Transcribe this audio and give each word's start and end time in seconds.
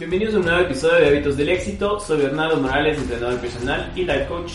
Bienvenidos 0.00 0.34
a 0.34 0.38
un 0.38 0.44
nuevo 0.46 0.60
episodio 0.62 0.98
de 0.98 1.08
Hábitos 1.08 1.36
del 1.36 1.50
Éxito. 1.50 2.00
Soy 2.00 2.22
Bernardo 2.22 2.56
Morales, 2.56 2.96
entrenador 2.96 3.38
personal 3.38 3.92
y 3.94 4.04
life 4.04 4.28
coach. 4.28 4.52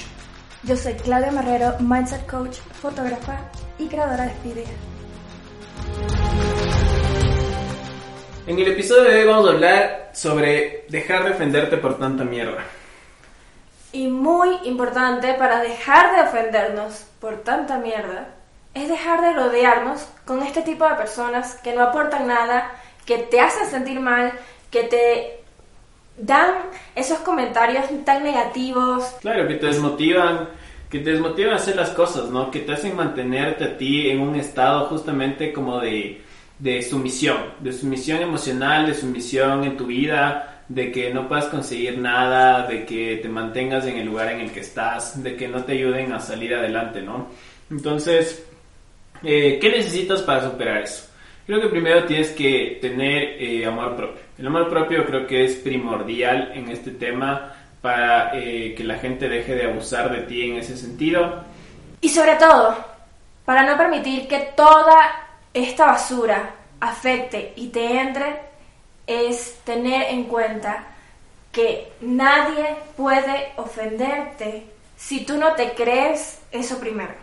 Yo 0.63 0.75
soy 0.75 0.93
Claudia 0.93 1.31
Marrero, 1.31 1.75
mindset 1.81 2.25
coach, 2.25 2.57
fotógrafa 2.81 3.41
y 3.77 3.85
creadora 3.85 4.25
de 4.25 4.31
Speedy. 4.31 4.63
En 8.47 8.57
el 8.57 8.67
episodio 8.69 9.03
de 9.03 9.19
hoy 9.19 9.27
vamos 9.27 9.47
a 9.47 9.51
hablar 9.51 10.09
sobre 10.15 10.85
dejar 10.89 11.25
de 11.25 11.33
ofenderte 11.33 11.77
por 11.77 11.99
tanta 11.99 12.23
mierda. 12.23 12.63
Y 13.91 14.07
muy 14.07 14.49
importante 14.63 15.35
para 15.35 15.61
dejar 15.61 16.15
de 16.15 16.21
ofendernos 16.23 17.05
por 17.21 17.43
tanta 17.43 17.77
mierda 17.77 18.29
es 18.73 18.89
dejar 18.89 19.21
de 19.21 19.33
rodearnos 19.33 20.07
con 20.25 20.41
este 20.41 20.63
tipo 20.63 20.89
de 20.89 20.95
personas 20.95 21.53
que 21.61 21.75
no 21.75 21.83
aportan 21.83 22.25
nada, 22.25 22.71
que 23.05 23.19
te 23.19 23.39
hacen 23.39 23.67
sentir 23.67 23.99
mal, 23.99 24.33
que 24.75 24.83
te 24.83 25.39
dan 26.17 26.53
esos 26.95 27.19
comentarios 27.19 27.85
tan 28.03 28.23
negativos. 28.23 29.05
Claro, 29.21 29.47
que 29.47 29.55
te 29.55 29.67
desmotivan, 29.67 30.49
que 30.89 30.99
te 30.99 31.11
desmotivan 31.11 31.53
a 31.53 31.55
hacer 31.55 31.77
las 31.77 31.91
cosas, 31.91 32.29
¿no? 32.29 32.51
Que 32.51 32.59
te 32.59 32.73
hacen 32.73 32.93
mantenerte 32.93 33.63
a 33.63 33.77
ti 33.77 34.09
en 34.09 34.19
un 34.19 34.35
estado 34.35 34.87
justamente 34.87 35.53
como 35.53 35.79
de, 35.79 36.21
de 36.59 36.81
sumisión, 36.81 37.37
de 37.61 37.71
sumisión 37.71 38.21
emocional, 38.21 38.87
de 38.87 38.95
sumisión 38.95 39.63
en 39.63 39.77
tu 39.77 39.85
vida, 39.85 40.63
de 40.67 40.91
que 40.91 41.13
no 41.13 41.29
puedas 41.29 41.45
conseguir 41.45 41.97
nada, 41.97 42.67
de 42.67 42.85
que 42.85 43.17
te 43.21 43.29
mantengas 43.29 43.85
en 43.85 43.95
el 43.95 44.07
lugar 44.07 44.33
en 44.33 44.41
el 44.41 44.51
que 44.51 44.59
estás, 44.59 45.23
de 45.23 45.37
que 45.37 45.47
no 45.47 45.63
te 45.63 45.71
ayuden 45.71 46.11
a 46.11 46.19
salir 46.19 46.53
adelante, 46.53 47.01
¿no? 47.01 47.29
Entonces, 47.71 48.45
eh, 49.23 49.57
¿qué 49.61 49.69
necesitas 49.69 50.21
para 50.21 50.49
superar 50.49 50.81
eso? 50.83 51.07
Creo 51.45 51.61
que 51.61 51.69
primero 51.69 52.03
tienes 52.03 52.31
que 52.31 52.77
tener 52.81 53.41
eh, 53.41 53.65
amor 53.65 53.95
propio. 53.95 54.24
El 54.37 54.47
amor 54.47 54.69
propio 54.69 55.05
creo 55.05 55.27
que 55.27 55.45
es 55.45 55.55
primordial 55.55 56.51
en 56.53 56.69
este 56.69 56.91
tema 56.91 57.53
para 57.81 58.31
eh, 58.37 58.73
que 58.75 58.83
la 58.83 58.95
gente 58.95 59.29
deje 59.29 59.55
de 59.55 59.65
abusar 59.65 60.11
de 60.11 60.23
ti 60.23 60.49
en 60.49 60.57
ese 60.57 60.75
sentido. 60.77 61.43
Y 62.01 62.09
sobre 62.09 62.35
todo, 62.35 62.75
para 63.45 63.63
no 63.63 63.77
permitir 63.77 64.27
que 64.27 64.53
toda 64.55 65.27
esta 65.53 65.85
basura 65.85 66.51
afecte 66.79 67.53
y 67.55 67.67
te 67.67 67.99
entre, 67.99 68.41
es 69.07 69.59
tener 69.63 70.13
en 70.13 70.25
cuenta 70.25 70.83
que 71.51 71.93
nadie 72.01 72.75
puede 72.97 73.53
ofenderte 73.55 74.65
si 74.97 75.25
tú 75.25 75.37
no 75.37 75.53
te 75.53 75.71
crees 75.71 76.41
eso 76.51 76.79
primero. 76.79 77.13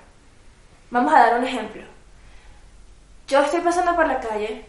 Vamos 0.90 1.12
a 1.12 1.18
dar 1.18 1.38
un 1.38 1.46
ejemplo 1.46 1.82
yo 3.32 3.40
estoy 3.40 3.60
pasando 3.60 3.96
por 3.96 4.06
la 4.06 4.20
calle 4.20 4.62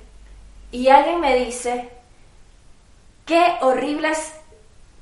y 0.71 0.87
alguien 0.87 1.19
me 1.19 1.35
dice, 1.35 1.89
qué 3.25 3.57
horribles 3.61 4.33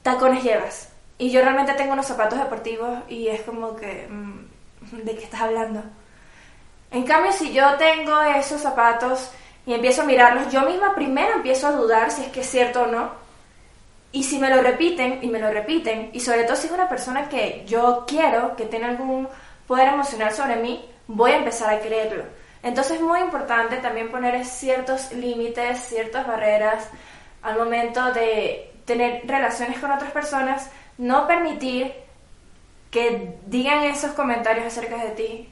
tacones 0.02 0.44
llevas. 0.44 0.90
Y 1.18 1.30
yo 1.30 1.42
realmente 1.42 1.74
tengo 1.74 1.94
unos 1.94 2.08
zapatos 2.08 2.40
deportivos 2.40 3.00
y 3.08 3.28
es 3.28 3.42
como 3.42 3.76
que, 3.76 4.08
mm, 4.10 5.04
¿de 5.04 5.16
qué 5.16 5.24
estás 5.24 5.42
hablando? 5.42 5.84
En 6.90 7.04
cambio, 7.04 7.32
si 7.32 7.54
yo 7.54 7.76
tengo 7.78 8.22
esos 8.22 8.62
zapatos 8.62 9.32
y 9.66 9.74
empiezo 9.74 10.02
a 10.02 10.06
mirarlos, 10.06 10.52
yo 10.52 10.62
misma 10.62 10.96
primero 10.96 11.36
empiezo 11.36 11.68
a 11.68 11.72
dudar 11.72 12.12
si 12.12 12.24
es 12.24 12.28
que 12.30 12.42
es 12.42 12.50
cierto 12.50 12.84
o 12.84 12.88
no. 12.88 13.12
Y 14.12 14.24
si 14.24 14.40
me 14.40 14.50
lo 14.50 14.62
repiten 14.62 15.20
y 15.22 15.28
me 15.28 15.40
lo 15.40 15.52
repiten, 15.52 16.10
y 16.12 16.20
sobre 16.20 16.44
todo 16.44 16.58
si 16.58 16.68
es 16.68 16.74
una 16.74 16.90
persona 16.90 17.30
que 17.30 17.64
yo 17.66 18.04
quiero, 18.06 18.56
que 18.58 18.66
tiene 18.66 18.88
algún 18.88 19.30
poder 19.68 19.88
emocional 19.90 20.34
sobre 20.34 20.58
mí, 20.58 20.84
voy 21.08 21.32
a 21.32 21.38
empezar 21.38 21.74
a 21.74 21.80
creerlo. 21.80 22.26
Entonces 22.64 22.98
es 22.98 23.02
muy 23.02 23.22
importante 23.22 23.78
también 23.78 24.12
poner 24.12 24.44
ciertos 24.46 25.14
límites, 25.14 25.80
ciertas 25.88 26.28
barreras 26.28 26.90
al 27.42 27.58
momento 27.58 28.12
de 28.14 28.72
tener 28.86 29.22
relaciones 29.26 29.80
con 29.80 29.92
otras 29.92 30.12
personas, 30.12 30.72
no 30.98 31.28
permitir 31.28 31.92
que 32.90 33.36
digan 33.48 33.84
esos 33.84 34.12
comentarios 34.12 34.66
acerca 34.66 35.04
de 35.04 35.12
ti. 35.12 35.48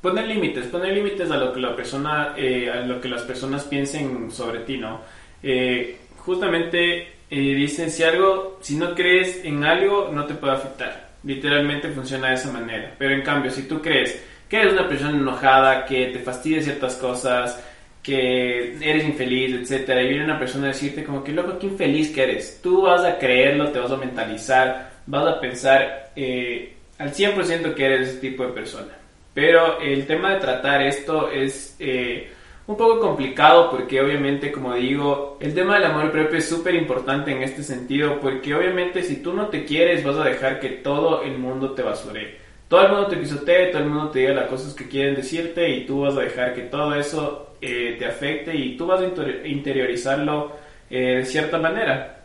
Poner 0.00 0.26
límites, 0.26 0.66
poner 0.66 0.94
límites 0.94 1.30
a 1.30 1.36
lo 1.36 1.52
que 1.52 1.60
la 1.60 1.76
persona, 1.76 2.34
eh, 2.36 2.70
a 2.70 2.76
lo 2.80 3.00
que 3.00 3.08
las 3.08 3.22
personas 3.22 3.64
piensen 3.64 4.30
sobre 4.30 4.60
ti, 4.60 4.78
¿no? 4.78 5.00
Eh, 5.42 5.98
justamente 6.18 7.02
eh, 7.30 7.54
dicen 7.54 7.90
si 7.90 8.02
algo, 8.02 8.58
si 8.60 8.76
no 8.76 8.94
crees 8.94 9.44
en 9.44 9.64
algo, 9.64 10.10
no 10.12 10.24
te 10.24 10.34
puede 10.34 10.54
afectar. 10.54 11.10
Literalmente 11.24 11.88
funciona 11.90 12.28
de 12.28 12.34
esa 12.34 12.50
manera. 12.52 12.94
Pero 12.98 13.14
en 13.14 13.22
cambio, 13.22 13.50
si 13.50 13.62
tú 13.62 13.80
crees 13.80 14.22
que 14.48 14.60
eres 14.60 14.72
una 14.72 14.88
persona 14.88 15.16
enojada, 15.16 15.84
que 15.84 16.06
te 16.06 16.18
fastidia 16.18 16.62
ciertas 16.62 16.96
cosas, 16.96 17.62
que 18.02 18.76
eres 18.80 19.04
infeliz, 19.04 19.54
etcétera, 19.54 20.02
y 20.02 20.08
viene 20.08 20.24
una 20.24 20.38
persona 20.38 20.64
a 20.64 20.68
decirte 20.68 21.04
como 21.04 21.22
que 21.22 21.32
loco, 21.32 21.58
qué 21.58 21.68
infeliz 21.68 22.10
que 22.10 22.24
eres. 22.24 22.60
Tú 22.62 22.82
vas 22.82 23.04
a 23.04 23.18
creerlo, 23.18 23.70
te 23.70 23.78
vas 23.78 23.92
a 23.92 23.96
mentalizar, 23.96 24.90
vas 25.06 25.26
a 25.26 25.40
pensar 25.40 26.10
eh, 26.16 26.74
al 26.98 27.12
100% 27.12 27.74
que 27.74 27.84
eres 27.84 28.08
ese 28.08 28.18
tipo 28.18 28.44
de 28.44 28.52
persona. 28.52 28.92
Pero 29.34 29.80
el 29.80 30.06
tema 30.06 30.34
de 30.34 30.40
tratar 30.40 30.82
esto 30.82 31.30
es 31.30 31.76
eh, 31.78 32.30
un 32.66 32.76
poco 32.76 33.00
complicado 33.00 33.70
porque 33.70 34.00
obviamente, 34.00 34.50
como 34.50 34.74
digo, 34.74 35.38
el 35.40 35.54
tema 35.54 35.76
del 35.76 35.84
amor 35.84 36.10
propio 36.10 36.38
es 36.38 36.48
súper 36.48 36.74
importante 36.74 37.30
en 37.30 37.42
este 37.42 37.62
sentido 37.62 38.18
porque 38.20 38.54
obviamente 38.54 39.02
si 39.02 39.22
tú 39.22 39.32
no 39.32 39.46
te 39.46 39.64
quieres 39.64 40.04
vas 40.04 40.16
a 40.16 40.24
dejar 40.24 40.60
que 40.60 40.68
todo 40.68 41.22
el 41.22 41.38
mundo 41.38 41.72
te 41.72 41.82
basuree 41.82 42.41
todo 42.72 42.86
el 42.86 42.92
mundo 42.92 43.08
te 43.08 43.18
pisotee, 43.18 43.66
todo 43.66 43.82
el 43.82 43.90
mundo 43.90 44.10
te 44.10 44.20
diga 44.20 44.32
las 44.32 44.48
cosas 44.48 44.72
que 44.72 44.88
quieren 44.88 45.14
decirte 45.14 45.68
y 45.68 45.84
tú 45.84 46.00
vas 46.00 46.16
a 46.16 46.20
dejar 46.20 46.54
que 46.54 46.62
todo 46.62 46.94
eso 46.94 47.56
eh, 47.60 47.96
te 47.98 48.06
afecte 48.06 48.56
y 48.56 48.78
tú 48.78 48.86
vas 48.86 49.02
a 49.02 49.04
interiorizarlo 49.46 50.52
eh, 50.88 51.16
de 51.16 51.24
cierta 51.26 51.58
manera. 51.58 52.22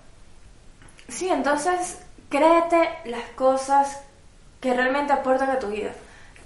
Sí, 1.09 1.27
entonces 1.27 2.01
créete 2.29 2.77
las 3.07 3.23
cosas 3.35 4.05
que 4.61 4.73
realmente 4.73 5.11
aportan 5.11 5.49
a 5.49 5.59
tu 5.59 5.67
vida. 5.67 5.91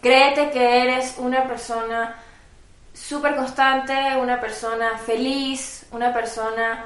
Créete 0.01 0.49
que 0.49 0.81
eres 0.81 1.17
una 1.19 1.47
persona 1.47 2.15
súper 2.95 3.35
constante, 3.35 3.93
una 4.19 4.41
persona 4.41 4.97
feliz, 4.97 5.85
una 5.91 6.11
persona 6.11 6.85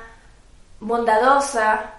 bondadosa. 0.82 1.94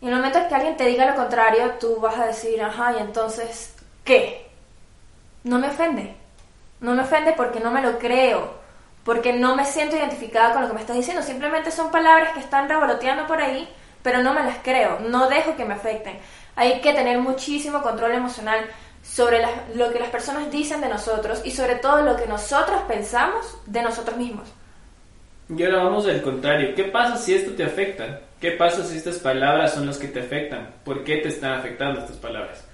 Y 0.00 0.06
en 0.06 0.12
el 0.12 0.16
momento 0.16 0.48
que 0.48 0.54
alguien 0.54 0.78
te 0.78 0.86
diga 0.86 1.10
lo 1.10 1.14
contrario, 1.14 1.72
tú 1.78 2.00
vas 2.00 2.16
a 2.16 2.28
decir, 2.28 2.62
ajá, 2.62 2.94
y 2.98 3.02
entonces, 3.02 3.74
¿qué? 4.02 4.50
No 5.44 5.58
me 5.58 5.68
ofende. 5.68 6.14
No 6.80 6.94
me 6.94 7.02
ofende 7.02 7.32
porque 7.36 7.60
no 7.60 7.70
me 7.70 7.82
lo 7.82 7.98
creo, 7.98 8.54
porque 9.04 9.32
no 9.32 9.54
me 9.54 9.64
siento 9.64 9.96
identificada 9.96 10.52
con 10.52 10.62
lo 10.62 10.68
que 10.68 10.74
me 10.74 10.80
estás 10.80 10.96
diciendo. 10.96 11.22
Simplemente 11.22 11.70
son 11.70 11.90
palabras 11.90 12.32
que 12.32 12.40
están 12.40 12.68
revoloteando 12.68 13.26
por 13.26 13.40
ahí, 13.40 13.68
pero 14.02 14.22
no 14.22 14.34
me 14.34 14.42
las 14.42 14.58
creo, 14.62 14.98
no 15.00 15.28
dejo 15.28 15.56
que 15.56 15.64
me 15.64 15.74
afecten. 15.74 16.18
Hay 16.56 16.80
que 16.80 16.92
tener 16.92 17.18
muchísimo 17.18 17.82
control 17.82 18.12
emocional 18.12 18.66
sobre 19.02 19.42
lo 19.74 19.92
que 19.92 19.98
las 19.98 20.10
personas 20.10 20.50
dicen 20.50 20.80
de 20.80 20.88
nosotros 20.88 21.42
y 21.44 21.50
sobre 21.50 21.76
todo 21.76 22.02
lo 22.02 22.16
que 22.16 22.26
nosotros 22.26 22.82
pensamos 22.88 23.58
de 23.66 23.82
nosotros 23.82 24.16
mismos. 24.16 24.48
Y 25.48 25.62
ahora 25.64 25.84
vamos 25.84 26.06
al 26.06 26.22
contrario. 26.22 26.74
¿Qué 26.74 26.84
pasa 26.84 27.16
si 27.16 27.34
esto 27.34 27.52
te 27.52 27.64
afecta? 27.64 28.20
¿Qué 28.40 28.52
pasa 28.52 28.84
si 28.84 28.96
estas 28.96 29.18
palabras 29.18 29.74
son 29.74 29.86
las 29.86 29.98
que 29.98 30.08
te 30.08 30.20
afectan? 30.20 30.74
¿Por 30.84 31.04
qué 31.04 31.18
te 31.18 31.28
están 31.28 31.52
afectando 31.52 32.00
estas 32.00 32.16
palabras? 32.16 32.64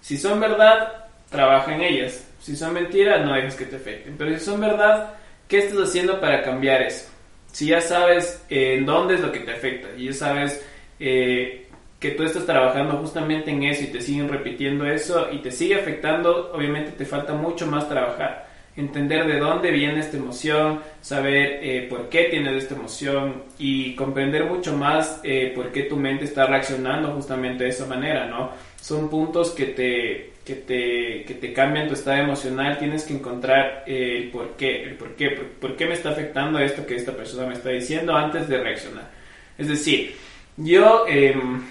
Si 0.00 0.16
son 0.16 0.40
verdad, 0.40 1.01
trabaja 1.32 1.74
en 1.74 1.80
ellas. 1.80 2.28
Si 2.40 2.54
son 2.54 2.74
mentiras, 2.74 3.24
no 3.24 3.34
dejes 3.34 3.54
que 3.56 3.64
te 3.64 3.76
afecten. 3.76 4.14
Pero 4.16 4.38
si 4.38 4.44
son 4.44 4.60
verdad, 4.60 5.14
¿qué 5.48 5.58
estás 5.58 5.88
haciendo 5.88 6.20
para 6.20 6.42
cambiar 6.42 6.82
eso? 6.82 7.08
Si 7.50 7.66
ya 7.66 7.80
sabes 7.80 8.44
eh, 8.48 8.76
en 8.76 8.86
dónde 8.86 9.14
es 9.14 9.20
lo 9.20 9.32
que 9.32 9.40
te 9.40 9.52
afecta 9.52 9.88
y 9.96 10.06
ya 10.06 10.12
sabes 10.12 10.64
eh, 10.98 11.66
que 12.00 12.10
tú 12.12 12.24
estás 12.24 12.46
trabajando 12.46 12.96
justamente 12.96 13.50
en 13.50 13.62
eso 13.64 13.84
y 13.84 13.88
te 13.88 14.00
siguen 14.00 14.28
repitiendo 14.28 14.86
eso 14.86 15.28
y 15.30 15.38
te 15.38 15.50
sigue 15.50 15.76
afectando, 15.76 16.52
obviamente 16.52 16.92
te 16.92 17.04
falta 17.04 17.34
mucho 17.34 17.66
más 17.66 17.88
trabajar. 17.88 18.50
Entender 18.74 19.26
de 19.26 19.38
dónde 19.38 19.70
viene 19.70 20.00
esta 20.00 20.16
emoción, 20.16 20.80
saber 21.02 21.58
eh, 21.62 21.86
por 21.90 22.08
qué 22.08 22.24
tienes 22.24 22.54
esta 22.54 22.74
emoción 22.74 23.42
y 23.58 23.94
comprender 23.94 24.46
mucho 24.46 24.74
más 24.74 25.20
por 25.54 25.70
qué 25.72 25.82
tu 25.82 25.96
mente 25.96 26.24
está 26.24 26.46
reaccionando 26.46 27.12
justamente 27.12 27.64
de 27.64 27.70
esa 27.70 27.84
manera, 27.84 28.26
¿no? 28.26 28.50
Son 28.80 29.10
puntos 29.10 29.50
que 29.50 29.66
te, 29.66 30.31
que 30.44 30.54
te, 30.54 31.24
que 31.24 31.34
te 31.34 31.52
cambian 31.52 31.88
tu 31.88 31.94
estado 31.94 32.18
emocional, 32.18 32.78
tienes 32.78 33.04
que 33.04 33.14
encontrar 33.14 33.84
el 33.86 34.30
por 34.30 34.56
qué, 34.56 34.82
el 34.84 34.94
por 34.94 35.14
qué, 35.14 35.30
por, 35.30 35.76
qué 35.76 35.86
me 35.86 35.94
está 35.94 36.10
afectando 36.10 36.58
esto 36.58 36.84
que 36.84 36.96
esta 36.96 37.12
persona 37.12 37.46
me 37.46 37.54
está 37.54 37.70
diciendo 37.70 38.14
antes 38.16 38.48
de 38.48 38.58
reaccionar. 38.58 39.10
Es 39.56 39.68
decir, 39.68 40.16
yo, 40.56 41.04
em, 41.08 41.62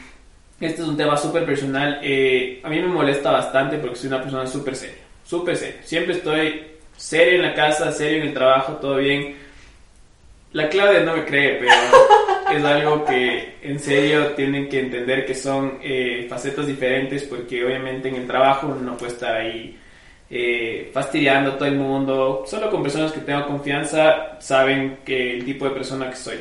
este 0.59 0.81
es 0.81 0.88
un 0.88 0.95
tema 0.95 1.18
súper 1.18 1.45
personal, 1.45 2.00
eh, 2.01 2.62
a 2.63 2.69
mí 2.69 2.79
me 2.79 2.88
molesta 2.88 3.31
bastante 3.31 3.77
porque 3.77 3.97
soy 3.97 4.07
una 4.07 4.21
persona 4.21 4.47
súper 4.47 4.75
seria, 4.75 5.03
súper 5.25 5.57
seria. 5.57 5.83
Siempre 5.83 6.15
estoy 6.15 6.63
serio 6.95 7.35
en 7.35 7.41
la 7.41 7.53
casa, 7.53 7.91
serio 7.91 8.21
en 8.21 8.29
el 8.29 8.33
trabajo, 8.33 8.73
todo 8.73 8.97
bien. 8.97 9.35
La 10.53 10.68
Claudia 10.68 11.01
no 11.01 11.15
me 11.15 11.25
cree, 11.25 11.59
pero 11.59 11.71
es 12.57 12.63
algo 12.63 13.06
que 13.06 13.56
en 13.62 13.80
serio 13.80 14.27
tienen 14.31 14.68
que 14.68 14.80
entender 14.80 15.25
que 15.25 15.33
son 15.33 15.80
eh, 15.81 16.25
facetas 16.30 16.68
diferentes 16.68 17.24
porque 17.24 17.63
obviamente 17.63 18.09
en 18.09 18.15
el 18.15 18.27
trabajo 18.27 18.68
uno 18.68 18.81
no 18.81 18.98
puede 18.98 19.13
estar 19.13 19.36
ahí 19.36 19.77
eh, 20.30 20.89
fastidiando 20.94 21.51
a 21.51 21.57
todo 21.57 21.68
el 21.68 21.75
mundo. 21.75 22.44
Solo 22.45 22.69
con 22.69 22.83
personas 22.83 23.12
que 23.12 23.21
tengo 23.21 23.48
confianza 23.48 24.39
saben 24.39 25.00
que 25.06 25.36
el 25.36 25.45
tipo 25.45 25.65
de 25.65 25.71
persona 25.71 26.09
que 26.09 26.15
soy. 26.18 26.38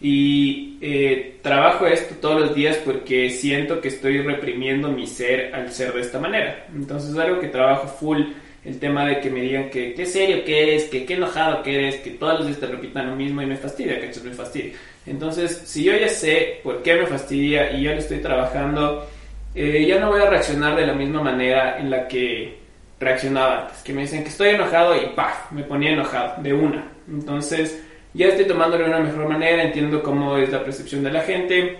Y 0.00 0.78
eh, 0.80 1.38
trabajo 1.42 1.86
esto 1.86 2.14
todos 2.20 2.40
los 2.40 2.54
días 2.54 2.76
porque 2.84 3.30
siento 3.30 3.80
que 3.80 3.88
estoy 3.88 4.18
reprimiendo 4.18 4.88
mi 4.88 5.08
ser 5.08 5.52
al 5.52 5.72
ser 5.72 5.92
de 5.92 6.02
esta 6.02 6.20
manera. 6.20 6.66
Entonces 6.72 7.10
es 7.10 7.18
algo 7.18 7.40
que 7.40 7.48
trabajo 7.48 7.88
full 7.88 8.22
el 8.64 8.78
tema 8.78 9.06
de 9.06 9.20
que 9.20 9.30
me 9.30 9.40
digan 9.40 9.70
que 9.70 9.94
qué 9.94 10.04
serio 10.04 10.44
que 10.44 10.62
eres, 10.62 10.84
que 10.84 11.06
qué 11.06 11.14
enojado 11.14 11.62
que 11.62 11.74
eres, 11.74 11.96
que 11.96 12.10
todos 12.10 12.38
los 12.38 12.46
días 12.46 12.60
te 12.60 12.66
repitan 12.66 13.10
lo 13.10 13.16
mismo 13.16 13.40
y 13.42 13.46
me 13.46 13.56
fastidia, 13.56 14.00
que 14.00 14.20
me 14.20 14.32
fastidia. 14.32 14.72
Entonces, 15.06 15.62
si 15.64 15.84
yo 15.84 15.96
ya 15.96 16.08
sé 16.08 16.60
por 16.62 16.82
qué 16.82 16.94
me 16.94 17.06
fastidia 17.06 17.72
y 17.72 17.84
ya 17.84 17.92
lo 17.92 17.98
estoy 17.98 18.18
trabajando, 18.18 19.08
eh, 19.54 19.86
ya 19.86 19.98
no 19.98 20.10
voy 20.10 20.20
a 20.20 20.28
reaccionar 20.28 20.76
de 20.76 20.86
la 20.86 20.92
misma 20.92 21.22
manera 21.22 21.78
en 21.78 21.90
la 21.90 22.06
que 22.06 22.58
reaccionaba 23.00 23.62
antes. 23.62 23.82
Que 23.82 23.92
me 23.92 24.02
dicen 24.02 24.22
que 24.22 24.28
estoy 24.28 24.50
enojado 24.50 24.96
y 24.96 25.06
¡paf! 25.14 25.50
Me 25.52 25.62
ponía 25.62 25.92
enojado 25.92 26.42
de 26.42 26.52
una. 26.52 26.84
Entonces, 27.08 27.82
ya 28.12 28.26
estoy 28.26 28.46
tomándolo 28.46 28.84
de 28.84 28.90
una 28.90 29.00
mejor 29.00 29.28
manera, 29.28 29.62
entiendo 29.62 30.02
cómo 30.02 30.36
es 30.36 30.50
la 30.50 30.64
percepción 30.64 31.02
de 31.04 31.12
la 31.12 31.22
gente, 31.22 31.78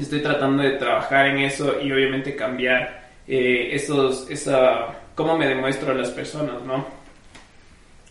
estoy 0.00 0.20
tratando 0.20 0.62
de 0.62 0.72
trabajar 0.72 1.26
en 1.26 1.38
eso 1.38 1.80
y 1.80 1.90
obviamente 1.92 2.36
cambiar 2.36 3.04
eh, 3.26 3.70
esos, 3.72 4.30
esa 4.30 4.88
cómo 5.14 5.36
me 5.36 5.46
demuestro 5.46 5.92
a 5.92 5.94
las 5.94 6.10
personas, 6.10 6.62
¿no? 6.62 6.84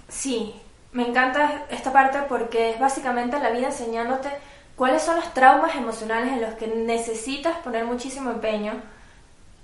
Sí, 0.07 0.53
me 0.91 1.07
encanta 1.07 1.65
esta 1.69 1.91
parte 1.91 2.19
porque 2.29 2.71
es 2.71 2.79
básicamente 2.79 3.39
la 3.39 3.49
vida 3.49 3.67
enseñándote 3.67 4.29
cuáles 4.75 5.01
son 5.01 5.15
los 5.15 5.33
traumas 5.33 5.75
emocionales 5.75 6.31
en 6.31 6.41
los 6.41 6.53
que 6.55 6.67
necesitas 6.67 7.57
poner 7.57 7.85
muchísimo 7.85 8.31
empeño, 8.31 8.73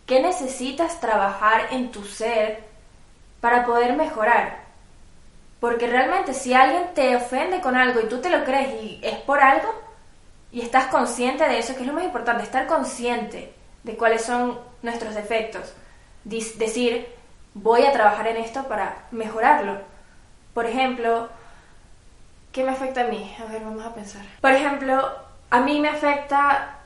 qué 0.06 0.21
necesitas 0.21 1.00
trabajar 1.00 1.68
en 1.71 1.91
tu 1.91 2.03
ser 2.03 2.63
para 3.42 3.65
poder 3.65 3.95
mejorar. 3.95 4.68
Porque 5.59 5.88
realmente 5.88 6.33
si 6.33 6.53
alguien 6.53 6.94
te 6.95 7.15
ofende 7.15 7.62
con 7.62 7.75
algo 7.75 8.00
y 8.00 8.07
tú 8.07 8.19
te 8.19 8.30
lo 8.30 8.44
crees 8.44 8.83
y 8.83 9.00
es 9.03 9.18
por 9.19 9.39
algo, 9.39 9.69
y 10.51 10.62
estás 10.62 10.88
consciente 10.88 11.47
de 11.47 11.59
eso, 11.59 11.75
que 11.75 11.81
es 11.81 11.88
lo 11.88 11.94
más 11.94 12.03
importante, 12.03 12.44
estar 12.44 12.65
consciente 12.65 13.53
de 13.83 13.95
cuáles 13.95 14.24
son 14.24 14.59
nuestros 14.81 15.13
defectos. 15.13 15.74
Decir, 16.24 17.07
voy 17.61 17.85
a 17.85 17.91
trabajar 17.91 18.27
en 18.27 18.38
esto 18.38 18.63
para 18.63 19.03
mejorarlo. 19.11 19.77
Por 20.53 20.65
ejemplo, 20.65 21.29
¿qué 22.51 22.63
me 22.63 22.71
afecta 22.71 23.01
a 23.01 23.07
mí? 23.07 23.35
A 23.39 23.51
ver, 23.51 23.63
vamos 23.63 23.85
a 23.85 23.94
pensar. 23.94 24.21
Por 24.41 24.51
ejemplo, 24.51 25.09
a 25.50 25.59
mí 25.61 25.79
me 25.79 25.89
afecta 25.89 26.77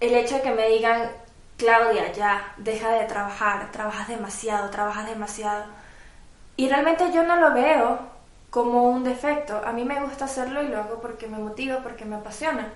el 0.00 0.14
hecho 0.14 0.36
de 0.36 0.42
que 0.42 0.50
me 0.50 0.68
digan, 0.68 1.10
Claudia, 1.56 2.12
ya, 2.12 2.54
deja 2.56 2.90
de 2.90 3.04
trabajar, 3.04 3.70
trabajas 3.70 4.08
demasiado, 4.08 4.70
trabajas 4.70 5.06
demasiado. 5.06 5.64
Y 6.56 6.68
realmente 6.68 7.12
yo 7.12 7.22
no 7.24 7.36
lo 7.36 7.52
veo 7.52 7.98
como 8.50 8.84
un 8.84 9.04
defecto. 9.04 9.60
A 9.64 9.72
mí 9.72 9.84
me 9.84 10.00
gusta 10.00 10.24
hacerlo 10.24 10.62
y 10.62 10.68
lo 10.68 10.78
hago 10.78 11.00
porque 11.00 11.26
me 11.26 11.38
motiva, 11.38 11.82
porque 11.82 12.04
me 12.04 12.16
apasiona. 12.16 12.68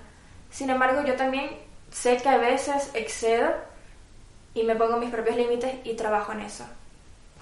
Sin 0.50 0.70
embargo, 0.70 1.02
yo 1.04 1.16
también 1.16 1.50
sé 1.90 2.16
que 2.18 2.28
a 2.28 2.38
veces 2.38 2.90
excedo 2.94 3.50
y 4.54 4.62
me 4.62 4.76
pongo 4.76 4.96
mis 4.96 5.10
propios 5.10 5.36
límites 5.36 5.74
y 5.84 5.94
trabajo 5.94 6.32
en 6.32 6.40
eso 6.42 6.64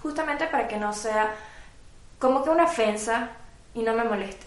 justamente 0.05 0.47
para 0.49 0.69
que 0.69 0.77
no 0.77 0.93
sea 0.93 1.35
como 2.19 2.45
que 2.45 2.51
una 2.51 2.65
ofensa 2.65 3.31
y 3.75 3.81
no 3.81 3.95
me 3.95 4.05
moleste. 4.05 4.47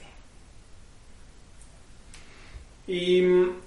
Y 2.85 3.23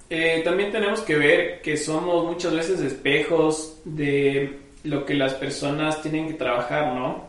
eh, 0.09 0.41
también 0.43 0.71
tenemos 0.71 1.01
que 1.01 1.17
ver 1.17 1.61
que 1.61 1.75
somos 1.75 2.25
muchas 2.25 2.55
veces 2.55 2.79
espejos 2.79 3.81
de 3.83 4.57
lo 4.85 5.05
que 5.05 5.13
las 5.15 5.33
personas 5.33 6.01
tienen 6.01 6.29
que 6.29 6.33
trabajar, 6.35 6.95
¿no? 6.95 7.27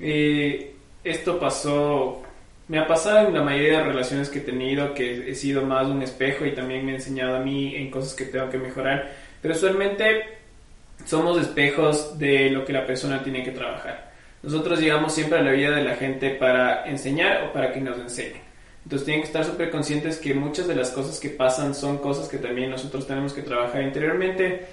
Eh, 0.00 0.74
esto 1.04 1.38
pasó, 1.38 2.20
me 2.66 2.80
ha 2.80 2.88
pasado 2.88 3.28
en 3.28 3.34
la 3.34 3.42
mayoría 3.42 3.78
de 3.78 3.84
relaciones 3.84 4.28
que 4.28 4.40
he 4.40 4.42
tenido, 4.42 4.92
que 4.92 5.30
he 5.30 5.34
sido 5.36 5.62
más 5.62 5.86
un 5.86 6.02
espejo 6.02 6.44
y 6.44 6.52
también 6.52 6.84
me 6.84 6.92
ha 6.92 6.96
enseñado 6.96 7.36
a 7.36 7.40
mí 7.40 7.76
en 7.76 7.92
cosas 7.92 8.14
que 8.14 8.24
tengo 8.24 8.50
que 8.50 8.58
mejorar, 8.58 9.12
pero 9.40 9.54
usualmente 9.54 10.39
somos 11.04 11.40
espejos 11.40 12.18
de 12.18 12.50
lo 12.50 12.64
que 12.64 12.72
la 12.72 12.86
persona 12.86 13.22
tiene 13.22 13.42
que 13.42 13.50
trabajar. 13.50 14.10
Nosotros 14.42 14.80
llegamos 14.80 15.12
siempre 15.12 15.38
a 15.38 15.42
la 15.42 15.52
vida 15.52 15.70
de 15.70 15.84
la 15.84 15.96
gente 15.96 16.30
para 16.30 16.84
enseñar 16.86 17.44
o 17.44 17.52
para 17.52 17.72
que 17.72 17.80
nos 17.80 17.98
enseñen. 17.98 18.40
Entonces 18.84 19.04
tienen 19.04 19.22
que 19.22 19.26
estar 19.26 19.44
súper 19.44 19.70
conscientes 19.70 20.16
que 20.18 20.32
muchas 20.32 20.66
de 20.66 20.74
las 20.74 20.90
cosas 20.90 21.20
que 21.20 21.28
pasan 21.28 21.74
son 21.74 21.98
cosas 21.98 22.28
que 22.28 22.38
también 22.38 22.70
nosotros 22.70 23.06
tenemos 23.06 23.32
que 23.32 23.42
trabajar 23.42 23.82
interiormente 23.82 24.66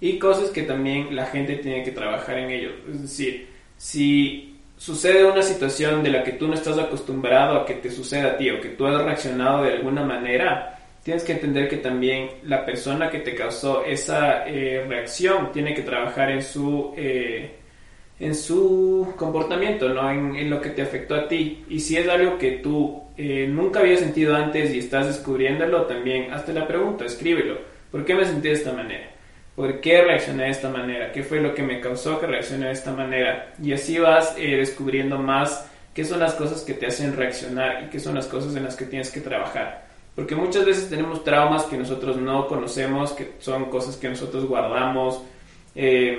y 0.00 0.18
cosas 0.18 0.50
que 0.50 0.62
también 0.62 1.16
la 1.16 1.26
gente 1.26 1.56
tiene 1.56 1.82
que 1.82 1.90
trabajar 1.90 2.38
en 2.38 2.50
ello. 2.50 2.70
Es 2.90 3.02
decir, 3.02 3.48
si 3.78 4.58
sucede 4.76 5.24
una 5.24 5.42
situación 5.42 6.02
de 6.02 6.10
la 6.10 6.22
que 6.22 6.32
tú 6.32 6.46
no 6.46 6.54
estás 6.54 6.78
acostumbrado 6.78 7.58
a 7.58 7.64
que 7.64 7.74
te 7.74 7.90
suceda 7.90 8.32
a 8.32 8.36
ti 8.36 8.50
o 8.50 8.60
que 8.60 8.70
tú 8.70 8.86
has 8.86 9.02
reaccionado 9.02 9.62
de 9.62 9.72
alguna 9.72 10.02
manera, 10.02 10.73
tienes 11.04 11.22
que 11.22 11.32
entender 11.32 11.68
que 11.68 11.76
también 11.76 12.30
la 12.44 12.64
persona 12.64 13.10
que 13.10 13.18
te 13.20 13.34
causó 13.34 13.84
esa 13.84 14.48
eh, 14.48 14.84
reacción 14.88 15.52
tiene 15.52 15.74
que 15.74 15.82
trabajar 15.82 16.30
en 16.30 16.42
su, 16.42 16.94
eh, 16.96 17.56
en 18.18 18.34
su 18.34 19.12
comportamiento, 19.14 19.90
¿no? 19.90 20.10
En, 20.10 20.48
lo 20.48 20.60
que 20.62 20.70
te 20.70 20.80
afectó 20.80 21.14
a 21.14 21.28
ti. 21.28 21.64
Y 21.68 21.78
si 21.80 21.98
es 21.98 22.08
algo 22.08 22.38
que 22.38 22.52
tú 22.52 23.02
eh, 23.18 23.46
nunca 23.48 23.80
habías 23.80 24.00
sentido 24.00 24.34
antes 24.34 24.74
y 24.74 24.78
estás 24.78 25.06
descubriéndolo, 25.06 25.82
también 25.82 26.32
hazte 26.32 26.54
la 26.54 26.66
pregunta, 26.66 27.04
escríbelo. 27.04 27.58
¿Por 27.90 28.04
qué 28.06 28.14
me 28.14 28.24
sentí 28.24 28.48
de 28.48 28.54
esta 28.54 28.72
manera? 28.72 29.10
¿Por 29.54 29.80
qué 29.80 30.02
reaccioné 30.02 30.44
de 30.44 30.50
esta 30.50 30.70
manera? 30.70 31.12
¿Qué 31.12 31.22
fue 31.22 31.40
lo 31.40 31.54
que 31.54 31.62
me 31.62 31.80
causó 31.80 32.18
que 32.18 32.26
reaccioné 32.26 32.66
de 32.66 32.72
esta 32.72 32.92
manera? 32.92 33.52
Y 33.62 33.72
así 33.72 33.98
vas 33.98 34.34
descubriendo 34.36 35.18
más 35.18 35.70
qué 35.92 36.04
son 36.04 36.18
las 36.18 36.34
cosas 36.34 36.62
que 36.62 36.72
te 36.72 36.86
hacen 36.86 37.14
reaccionar 37.14 37.84
y 37.84 37.90
qué 37.90 38.00
son 38.00 38.14
las 38.16 38.26
cosas 38.26 38.56
en 38.56 38.64
las 38.64 38.74
que 38.74 38.86
tienes 38.86 39.12
que 39.12 39.20
trabajar. 39.20 39.83
Porque 40.14 40.36
muchas 40.36 40.64
veces 40.64 40.88
tenemos 40.88 41.24
traumas 41.24 41.64
que 41.64 41.76
nosotros 41.76 42.16
no 42.16 42.46
conocemos, 42.46 43.12
que 43.12 43.32
son 43.40 43.64
cosas 43.66 43.96
que 43.96 44.08
nosotros 44.08 44.46
guardamos 44.46 45.20
eh, 45.74 46.18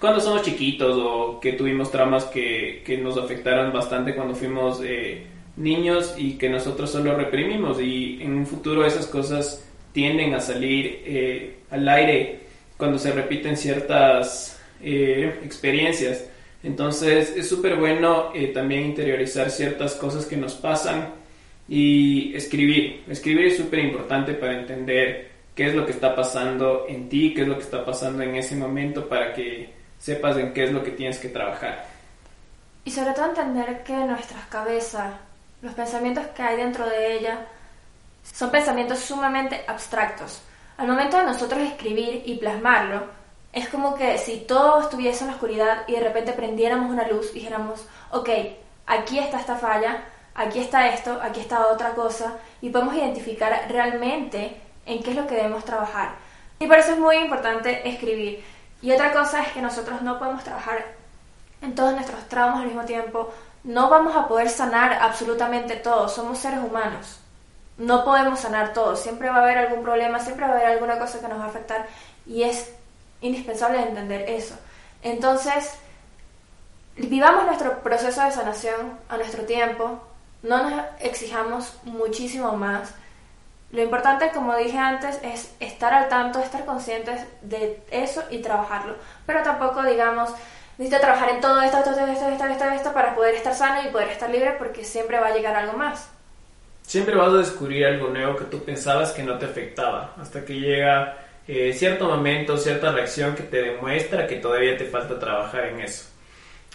cuando 0.00 0.20
somos 0.20 0.42
chiquitos 0.42 0.96
o 0.98 1.38
que 1.40 1.52
tuvimos 1.52 1.90
traumas 1.90 2.24
que, 2.24 2.82
que 2.84 2.98
nos 2.98 3.16
afectaron 3.16 3.72
bastante 3.72 4.14
cuando 4.14 4.34
fuimos 4.34 4.80
eh, 4.82 5.26
niños 5.56 6.14
y 6.16 6.32
que 6.32 6.48
nosotros 6.48 6.90
solo 6.90 7.14
reprimimos 7.14 7.80
y 7.80 8.20
en 8.20 8.32
un 8.34 8.46
futuro 8.46 8.84
esas 8.84 9.06
cosas 9.06 9.64
tienden 9.92 10.34
a 10.34 10.40
salir 10.40 11.02
eh, 11.04 11.58
al 11.70 11.88
aire 11.88 12.40
cuando 12.76 12.98
se 12.98 13.12
repiten 13.12 13.56
ciertas 13.56 14.60
experiencias. 14.82 16.28
Entonces 16.62 17.32
es 17.36 17.48
súper 17.48 17.76
bueno 17.76 18.32
también 18.52 18.84
interiorizar 18.84 19.50
ciertas 19.50 19.94
cosas 19.94 20.26
que 20.26 20.36
nos 20.36 20.54
pasan 20.54 21.14
y 21.68 22.34
escribir. 22.34 23.04
Escribir 23.08 23.46
es 23.46 23.56
súper 23.56 23.80
importante 23.80 24.34
para 24.34 24.58
entender 24.58 25.30
qué 25.54 25.68
es 25.68 25.74
lo 25.74 25.86
que 25.86 25.92
está 25.92 26.14
pasando 26.14 26.86
en 26.88 27.08
ti, 27.08 27.32
qué 27.34 27.42
es 27.42 27.48
lo 27.48 27.56
que 27.56 27.64
está 27.64 27.84
pasando 27.84 28.22
en 28.22 28.36
ese 28.36 28.56
momento 28.56 29.08
para 29.08 29.32
que 29.32 29.72
sepas 29.98 30.36
en 30.36 30.52
qué 30.52 30.64
es 30.64 30.72
lo 30.72 30.82
que 30.82 30.90
tienes 30.90 31.18
que 31.18 31.28
trabajar. 31.28 31.86
Y 32.84 32.90
sobre 32.90 33.12
todo 33.12 33.26
entender 33.26 33.82
que 33.82 33.94
nuestras 33.94 34.46
cabezas, 34.46 35.14
los 35.62 35.72
pensamientos 35.74 36.26
que 36.28 36.42
hay 36.42 36.56
dentro 36.56 36.86
de 36.86 37.16
ella, 37.16 37.46
son 38.22 38.50
pensamientos 38.50 38.98
sumamente 38.98 39.64
abstractos. 39.66 40.42
Al 40.76 40.88
momento 40.88 41.18
de 41.18 41.24
nosotros 41.24 41.60
escribir 41.62 42.22
y 42.26 42.34
plasmarlo, 42.36 43.04
es 43.52 43.68
como 43.68 43.94
que 43.94 44.18
si 44.18 44.40
todo 44.40 44.80
estuviese 44.80 45.22
en 45.22 45.28
la 45.28 45.34
oscuridad 45.34 45.84
y 45.86 45.92
de 45.92 46.00
repente 46.00 46.32
prendiéramos 46.32 46.90
una 46.90 47.06
luz 47.06 47.30
y 47.30 47.34
dijéramos, 47.34 47.86
ok, 48.10 48.28
aquí 48.86 49.18
está 49.18 49.38
esta 49.38 49.56
falla, 49.56 50.04
aquí 50.34 50.60
está 50.60 50.88
esto, 50.88 51.20
aquí 51.22 51.40
está 51.40 51.68
otra 51.68 51.90
cosa, 51.90 52.34
y 52.60 52.70
podemos 52.70 52.94
identificar 52.94 53.66
realmente 53.68 54.60
en 54.86 55.02
qué 55.02 55.10
es 55.10 55.16
lo 55.16 55.26
que 55.26 55.36
debemos 55.36 55.64
trabajar. 55.64 56.14
Y 56.58 56.66
por 56.66 56.78
eso 56.78 56.92
es 56.92 56.98
muy 56.98 57.16
importante 57.16 57.88
escribir. 57.88 58.44
Y 58.82 58.92
otra 58.92 59.12
cosa 59.12 59.42
es 59.42 59.52
que 59.52 59.62
nosotros 59.62 60.02
no 60.02 60.18
podemos 60.18 60.44
trabajar 60.44 60.84
en 61.62 61.74
todos 61.74 61.94
nuestros 61.94 62.28
traumas 62.28 62.60
al 62.60 62.66
mismo 62.66 62.84
tiempo. 62.84 63.32
No 63.64 63.88
vamos 63.88 64.14
a 64.14 64.28
poder 64.28 64.48
sanar 64.48 64.92
absolutamente 64.94 65.76
todo. 65.76 66.08
Somos 66.08 66.38
seres 66.38 66.60
humanos. 66.60 67.18
No 67.78 68.04
podemos 68.04 68.40
sanar 68.40 68.72
todo. 68.72 68.94
Siempre 68.94 69.30
va 69.30 69.36
a 69.36 69.42
haber 69.42 69.58
algún 69.58 69.82
problema, 69.82 70.20
siempre 70.20 70.46
va 70.46 70.52
a 70.52 70.56
haber 70.56 70.68
alguna 70.68 70.98
cosa 70.98 71.20
que 71.20 71.28
nos 71.28 71.40
va 71.40 71.44
a 71.44 71.48
afectar. 71.48 71.86
Y 72.26 72.42
es 72.42 72.72
indispensable 73.20 73.82
entender 73.82 74.28
eso. 74.28 74.54
Entonces, 75.02 75.74
vivamos 76.96 77.46
nuestro 77.46 77.82
proceso 77.82 78.22
de 78.22 78.30
sanación 78.30 78.98
a 79.08 79.16
nuestro 79.16 79.44
tiempo, 79.44 80.00
no 80.44 80.62
nos 80.62 80.84
exijamos 81.00 81.74
muchísimo 81.84 82.52
más. 82.56 82.94
Lo 83.72 83.82
importante, 83.82 84.30
como 84.32 84.54
dije 84.54 84.78
antes, 84.78 85.18
es 85.22 85.52
estar 85.58 85.92
al 85.92 86.08
tanto, 86.08 86.38
estar 86.38 86.64
conscientes 86.64 87.22
de 87.42 87.82
eso 87.90 88.22
y 88.30 88.38
trabajarlo. 88.38 88.94
Pero 89.26 89.42
tampoco, 89.42 89.82
digamos, 89.82 90.30
necesito 90.78 91.00
trabajar 91.00 91.30
en 91.30 91.40
todo 91.40 91.60
esto, 91.60 91.78
esto, 91.78 91.90
esto, 91.90 92.28
esto, 92.28 92.44
esto, 92.44 92.64
esto, 92.66 92.92
para 92.92 93.14
poder 93.16 93.34
estar 93.34 93.54
sano 93.54 93.80
y 93.82 93.90
poder 93.90 94.10
estar 94.10 94.30
libre 94.30 94.54
porque 94.58 94.84
siempre 94.84 95.18
va 95.18 95.28
a 95.28 95.34
llegar 95.34 95.56
algo 95.56 95.76
más. 95.76 96.10
Siempre 96.82 97.16
vas 97.16 97.32
a 97.32 97.38
descubrir 97.38 97.86
algo 97.86 98.10
nuevo 98.10 98.36
que 98.36 98.44
tú 98.44 98.62
pensabas 98.62 99.12
que 99.12 99.22
no 99.22 99.38
te 99.38 99.46
afectaba, 99.46 100.14
hasta 100.20 100.44
que 100.44 100.60
llega 100.60 101.16
eh, 101.48 101.72
cierto 101.72 102.06
momento, 102.06 102.58
cierta 102.58 102.92
reacción 102.92 103.34
que 103.34 103.42
te 103.42 103.62
demuestra 103.62 104.26
que 104.26 104.36
todavía 104.36 104.76
te 104.76 104.84
falta 104.84 105.18
trabajar 105.18 105.64
en 105.64 105.80
eso. 105.80 106.13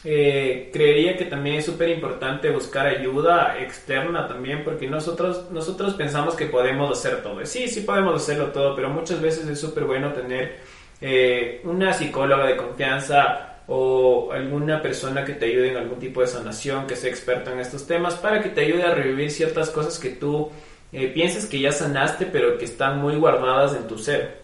Eh, 0.03 0.69
creería 0.71 1.17
que 1.17 1.25
también 1.25 1.57
es 1.57 1.65
súper 1.65 1.89
importante 1.89 2.49
buscar 2.51 2.87
ayuda 2.87 3.59
externa 3.59 4.27
también, 4.27 4.63
porque 4.63 4.87
nosotros, 4.87 5.51
nosotros 5.51 5.93
pensamos 5.95 6.35
que 6.35 6.45
podemos 6.45 6.97
hacer 6.97 7.21
todo. 7.21 7.45
Sí, 7.45 7.67
sí 7.67 7.81
podemos 7.81 8.15
hacerlo 8.21 8.47
todo, 8.47 8.75
pero 8.75 8.89
muchas 8.89 9.21
veces 9.21 9.47
es 9.47 9.59
súper 9.59 9.83
bueno 9.83 10.13
tener 10.13 10.57
eh, 11.01 11.61
una 11.65 11.91
psicóloga 11.93 12.45
de 12.45 12.55
confianza 12.55 13.57
o 13.67 14.31
alguna 14.31 14.81
persona 14.81 15.23
que 15.25 15.33
te 15.33 15.45
ayude 15.45 15.71
en 15.71 15.77
algún 15.77 15.99
tipo 15.99 16.21
de 16.21 16.27
sanación, 16.27 16.87
que 16.87 16.95
sea 16.95 17.09
experta 17.09 17.51
en 17.51 17.59
estos 17.59 17.85
temas, 17.85 18.15
para 18.15 18.41
que 18.41 18.49
te 18.49 18.61
ayude 18.61 18.83
a 18.83 18.95
revivir 18.95 19.29
ciertas 19.29 19.69
cosas 19.69 19.99
que 19.99 20.09
tú 20.09 20.49
eh, 20.91 21.07
pienses 21.07 21.45
que 21.45 21.59
ya 21.59 21.71
sanaste, 21.71 22.25
pero 22.25 22.57
que 22.57 22.65
están 22.65 22.99
muy 22.99 23.15
guardadas 23.15 23.75
en 23.75 23.87
tu 23.87 23.97
ser. 23.97 24.39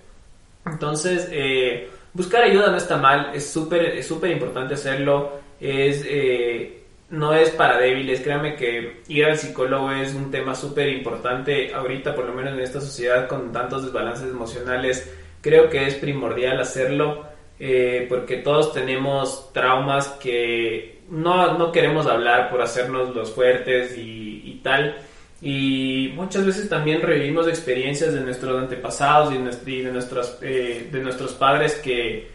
Entonces, 0.65 1.27
eh, 1.31 1.89
buscar 2.13 2.43
ayuda 2.43 2.69
no 2.71 2.77
está 2.77 2.97
mal, 2.97 3.31
es 3.33 3.49
súper 3.49 3.85
es 3.85 4.07
súper 4.07 4.31
importante 4.31 4.75
hacerlo, 4.75 5.44
es, 5.59 6.03
eh, 6.07 6.83
no 7.09 7.33
es 7.33 7.49
para 7.51 7.77
débiles, 7.77 8.21
créanme 8.21 8.55
que 8.55 9.01
ir 9.07 9.25
al 9.25 9.37
psicólogo 9.37 9.91
es 9.91 10.13
un 10.13 10.31
tema 10.31 10.55
súper 10.55 10.89
importante 10.89 11.73
ahorita, 11.73 12.15
por 12.15 12.25
lo 12.25 12.33
menos 12.33 12.53
en 12.53 12.59
esta 12.59 12.81
sociedad 12.81 13.27
con 13.27 13.51
tantos 13.51 13.83
desbalances 13.83 14.29
emocionales, 14.29 15.11
creo 15.41 15.69
que 15.69 15.87
es 15.87 15.95
primordial 15.95 16.59
hacerlo 16.59 17.25
eh, 17.59 18.05
porque 18.09 18.37
todos 18.37 18.73
tenemos 18.73 19.53
traumas 19.53 20.09
que 20.09 20.99
no, 21.09 21.57
no, 21.57 21.71
queremos 21.71 22.05
hablar 22.05 22.49
por 22.49 22.61
hacernos 22.61 23.15
los 23.15 23.31
fuertes 23.31 23.97
y, 23.97 24.41
y 24.43 24.59
tal. 24.61 24.97
Y 25.41 26.11
muchas 26.15 26.45
veces 26.45 26.67
también 26.67 27.01
revivimos 27.01 27.47
experiencias 27.47 28.13
de 28.13 28.21
nuestros 28.21 28.61
antepasados 28.61 29.33
y 29.33 29.37
de, 29.37 29.91
nuestros, 29.91 30.37
eh, 30.41 30.89
de 30.91 30.99
nuestros 31.01 31.33
padres 31.33 31.75
que 31.75 32.29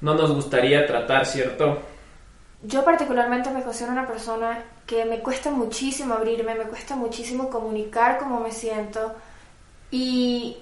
no 0.00 0.14
nos 0.14 0.32
gustaría 0.32 0.86
tratar, 0.86 1.26
¿cierto? 1.26 1.82
Yo 2.64 2.84
particularmente 2.84 3.50
me 3.50 3.62
considero 3.62 3.92
una 3.92 4.06
persona 4.06 4.62
que 4.86 5.04
me 5.04 5.20
cuesta 5.20 5.50
muchísimo 5.50 6.14
abrirme, 6.14 6.54
me 6.54 6.64
cuesta 6.64 6.94
muchísimo 6.94 7.50
comunicar 7.50 8.18
cómo 8.18 8.40
me 8.40 8.52
siento. 8.52 9.14
Y 9.90 10.56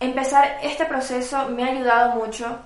empezar 0.00 0.58
este 0.62 0.84
proceso 0.84 1.48
me 1.48 1.64
ha 1.64 1.68
ayudado 1.68 2.14
mucho, 2.14 2.58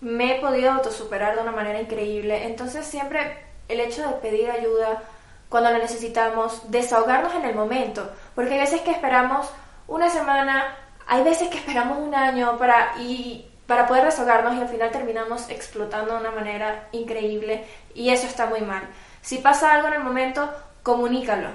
me 0.00 0.36
he 0.36 0.40
podido 0.40 0.72
autosuperar 0.72 1.36
de 1.36 1.42
una 1.42 1.52
manera 1.52 1.80
increíble, 1.80 2.46
entonces 2.46 2.86
siempre 2.86 3.44
el 3.68 3.80
hecho 3.80 4.06
de 4.06 4.14
pedir 4.14 4.50
ayuda 4.50 5.02
cuando 5.48 5.70
lo 5.70 5.78
necesitamos, 5.78 6.70
desahogarnos 6.70 7.34
en 7.34 7.44
el 7.44 7.54
momento, 7.54 8.10
porque 8.34 8.54
hay 8.54 8.60
veces 8.60 8.80
que 8.80 8.90
esperamos 8.90 9.48
una 9.86 10.08
semana, 10.08 10.74
hay 11.06 11.22
veces 11.22 11.48
que 11.48 11.58
esperamos 11.58 11.98
un 11.98 12.14
año 12.14 12.56
para, 12.56 12.94
y, 12.98 13.46
para 13.66 13.86
poder 13.86 14.06
desahogarnos 14.06 14.56
y 14.56 14.60
al 14.60 14.68
final 14.68 14.90
terminamos 14.90 15.48
explotando 15.50 16.14
de 16.14 16.20
una 16.20 16.30
manera 16.30 16.88
increíble 16.92 17.64
y 17.94 18.10
eso 18.10 18.26
está 18.26 18.46
muy 18.46 18.60
mal. 18.60 18.82
Si 19.20 19.38
pasa 19.38 19.72
algo 19.72 19.88
en 19.88 19.94
el 19.94 20.02
momento, 20.02 20.50
comunícalo. 20.82 21.48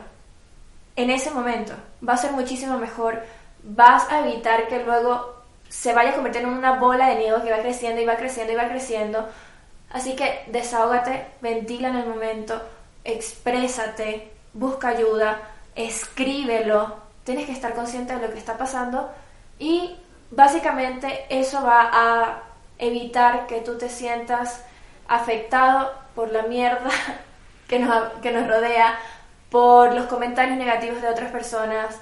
En 0.95 1.11
ese 1.11 1.31
momento 1.31 1.73
va 2.07 2.13
a 2.13 2.17
ser 2.17 2.31
muchísimo 2.31 2.77
mejor, 2.77 3.21
vas 3.63 4.09
a 4.11 4.21
evitar 4.21 4.67
que 4.67 4.83
luego 4.83 5.35
se 5.69 5.93
vaya 5.93 6.11
a 6.11 6.15
convertir 6.15 6.43
en 6.43 6.49
una 6.49 6.73
bola 6.79 7.09
de 7.09 7.15
nieve 7.15 7.41
que 7.43 7.51
va 7.51 7.59
creciendo 7.59 8.01
y 8.01 8.05
va 8.05 8.15
creciendo 8.15 8.53
y 8.53 8.55
va 8.55 8.69
creciendo. 8.69 9.27
Así 9.91 10.15
que 10.15 10.43
desahógate, 10.47 11.25
ventila 11.41 11.89
en 11.89 11.97
el 11.97 12.07
momento, 12.07 12.61
exprésate, 13.03 14.31
busca 14.53 14.89
ayuda, 14.89 15.39
escríbelo, 15.75 16.95
tienes 17.23 17.45
que 17.45 17.51
estar 17.51 17.73
consciente 17.73 18.15
de 18.15 18.27
lo 18.27 18.33
que 18.33 18.39
está 18.39 18.57
pasando 18.57 19.11
y 19.59 19.95
básicamente 20.31 21.25
eso 21.29 21.61
va 21.63 21.89
a 21.91 22.43
evitar 22.79 23.47
que 23.47 23.61
tú 23.61 23.77
te 23.77 23.89
sientas 23.89 24.63
afectado 25.07 25.91
por 26.17 26.31
la 26.31 26.41
mierda 26.41 26.89
que 27.69 27.77
nos, 27.77 28.11
que 28.23 28.31
nos 28.31 28.47
rodea, 28.47 28.97
por 29.51 29.93
los 29.93 30.07
comentarios 30.07 30.57
negativos 30.57 31.01
de 31.01 31.09
otras 31.09 31.31
personas. 31.31 32.01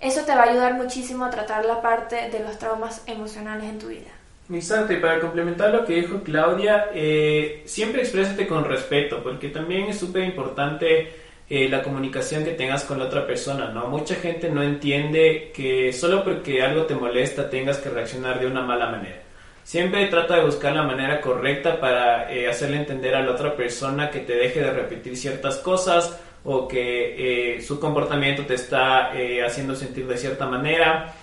Eso 0.00 0.22
te 0.22 0.34
va 0.34 0.44
a 0.44 0.50
ayudar 0.50 0.74
muchísimo 0.74 1.24
a 1.24 1.30
tratar 1.30 1.64
la 1.64 1.82
parte 1.82 2.30
de 2.30 2.38
los 2.40 2.56
traumas 2.58 3.02
emocionales 3.06 3.68
en 3.68 3.78
tu 3.78 3.88
vida. 3.88 4.10
Exacto, 4.50 4.92
y 4.92 4.96
para 4.96 5.20
complementar 5.20 5.70
lo 5.70 5.84
que 5.84 5.94
dijo 5.94 6.22
Claudia, 6.22 6.86
eh, 6.94 7.62
siempre 7.64 8.02
exprésate 8.02 8.46
con 8.46 8.64
respeto, 8.64 9.22
porque 9.22 9.48
también 9.48 9.88
es 9.88 9.98
súper 9.98 10.24
importante 10.24 11.12
eh, 11.48 11.68
la 11.68 11.82
comunicación 11.82 12.44
que 12.44 12.52
tengas 12.52 12.84
con 12.84 12.98
la 12.98 13.06
otra 13.06 13.26
persona, 13.26 13.70
¿no? 13.70 13.88
Mucha 13.88 14.14
gente 14.14 14.50
no 14.50 14.62
entiende 14.62 15.52
que 15.54 15.92
solo 15.92 16.22
porque 16.24 16.62
algo 16.62 16.84
te 16.84 16.94
molesta 16.94 17.50
tengas 17.50 17.78
que 17.78 17.90
reaccionar 17.90 18.38
de 18.40 18.46
una 18.46 18.62
mala 18.62 18.86
manera. 18.86 19.22
Siempre 19.64 20.06
trata 20.06 20.36
de 20.36 20.44
buscar 20.44 20.74
la 20.74 20.82
manera 20.82 21.20
correcta 21.20 21.80
para 21.80 22.32
eh, 22.32 22.48
hacerle 22.48 22.78
entender 22.78 23.14
a 23.14 23.22
la 23.22 23.32
otra 23.32 23.56
persona 23.56 24.10
que 24.10 24.20
te 24.20 24.34
deje 24.34 24.60
de 24.60 24.72
repetir 24.72 25.16
ciertas 25.16 25.58
cosas 25.58 26.18
o 26.44 26.66
que 26.66 27.62
su 27.64 27.78
comportamiento 27.78 28.44
te 28.44 28.54
está 28.54 29.12
haciendo 29.46 29.76
sentir 29.76 30.08
de 30.08 30.16
cierta 30.18 30.44
manera 30.44 31.14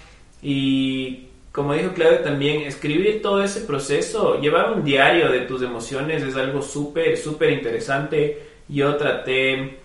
y 0.41 1.29
como 1.51 1.73
dijo 1.73 1.93
Claudia 1.93 2.23
también, 2.23 2.61
escribir 2.61 3.21
todo 3.21 3.43
ese 3.43 3.61
proceso, 3.61 4.39
llevar 4.39 4.71
un 4.71 4.83
diario 4.83 5.31
de 5.31 5.41
tus 5.41 5.61
emociones 5.63 6.21
es 6.21 6.35
algo 6.35 6.61
súper, 6.61 7.17
súper 7.17 7.51
interesante. 7.51 8.41
Yo 8.67 8.95
traté 8.97 9.79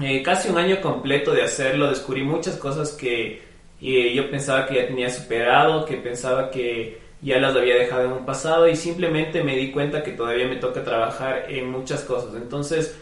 eh, 0.00 0.22
casi 0.22 0.48
un 0.48 0.58
año 0.58 0.80
completo 0.80 1.32
de 1.32 1.42
hacerlo, 1.42 1.90
descubrí 1.90 2.22
muchas 2.22 2.56
cosas 2.56 2.92
que 2.92 3.42
eh, 3.80 4.14
yo 4.14 4.30
pensaba 4.30 4.64
que 4.66 4.76
ya 4.76 4.86
tenía 4.86 5.10
superado, 5.10 5.84
que 5.84 5.96
pensaba 5.96 6.50
que 6.50 7.01
ya 7.22 7.38
las 7.38 7.56
había 7.56 7.76
dejado 7.76 8.04
en 8.04 8.12
un 8.12 8.26
pasado 8.26 8.68
y 8.68 8.76
simplemente 8.76 9.42
me 9.42 9.56
di 9.56 9.70
cuenta 9.70 10.02
que 10.02 10.12
todavía 10.12 10.48
me 10.48 10.56
toca 10.56 10.82
trabajar 10.82 11.46
en 11.48 11.70
muchas 11.70 12.02
cosas. 12.02 12.34
Entonces, 12.34 12.98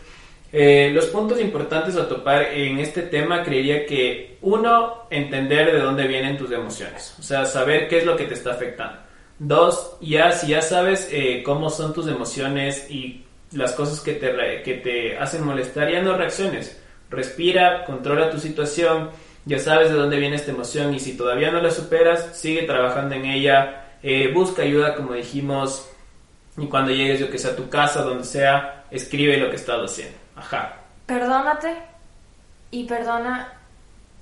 eh, 0.53 0.91
los 0.93 1.07
puntos 1.07 1.41
importantes 1.41 1.97
a 1.97 2.09
topar 2.09 2.43
en 2.53 2.79
este 2.79 3.03
tema 3.03 3.43
creería 3.43 3.87
que 3.87 4.37
uno, 4.43 5.07
entender 5.11 5.73
de 5.73 5.79
dónde 5.79 6.07
vienen 6.07 6.37
tus 6.37 6.51
emociones, 6.51 7.15
o 7.19 7.23
sea, 7.23 7.45
saber 7.45 7.89
qué 7.89 7.99
es 7.99 8.07
lo 8.07 8.17
que 8.17 8.25
te 8.25 8.35
está 8.35 8.53
afectando. 8.53 8.99
Dos, 9.39 9.97
ya 10.03 10.33
si 10.33 10.49
ya 10.49 10.61
sabes 10.61 11.09
eh, 11.11 11.43
cómo 11.43 11.71
son 11.71 11.95
tus 11.95 12.07
emociones 12.09 12.91
y 12.91 13.25
las 13.53 13.73
cosas 13.73 14.01
que 14.01 14.15
te, 14.15 14.63
que 14.63 14.75
te 14.75 15.17
hacen 15.19 15.45
molestar, 15.45 15.91
ya 15.91 16.03
no 16.03 16.17
reacciones. 16.17 16.79
Respira, 17.09 17.85
controla 17.85 18.31
tu 18.31 18.39
situación, 18.39 19.11
ya 19.47 19.59
sabes 19.59 19.91
de 19.91 19.97
dónde 19.97 20.19
viene 20.19 20.37
esta 20.37 20.51
emoción 20.51 20.95
y 20.95 21.01
si 21.01 21.17
todavía 21.17 21.51
no 21.51 21.63
la 21.63 21.71
superas, 21.71 22.37
sigue 22.39 22.63
trabajando 22.65 23.15
en 23.15 23.25
ella, 23.25 23.90
eh, 24.03 24.31
busca 24.33 24.63
ayuda 24.63 24.95
como 24.95 25.15
dijimos 25.15 25.91
y 26.57 26.67
cuando 26.67 26.91
llegues 26.91 27.21
yo 27.21 27.31
que 27.31 27.39
sea 27.39 27.53
a 27.53 27.57
tu 27.57 27.69
casa, 27.69 28.03
donde 28.03 28.25
sea, 28.25 28.85
escribe 28.91 29.37
lo 29.37 29.51
que 29.51 29.57
estás 29.57 29.79
haciendo. 29.79 30.17
Ajá. 30.37 30.77
Perdónate 31.07 31.77
y 32.71 32.85
perdona 32.85 33.53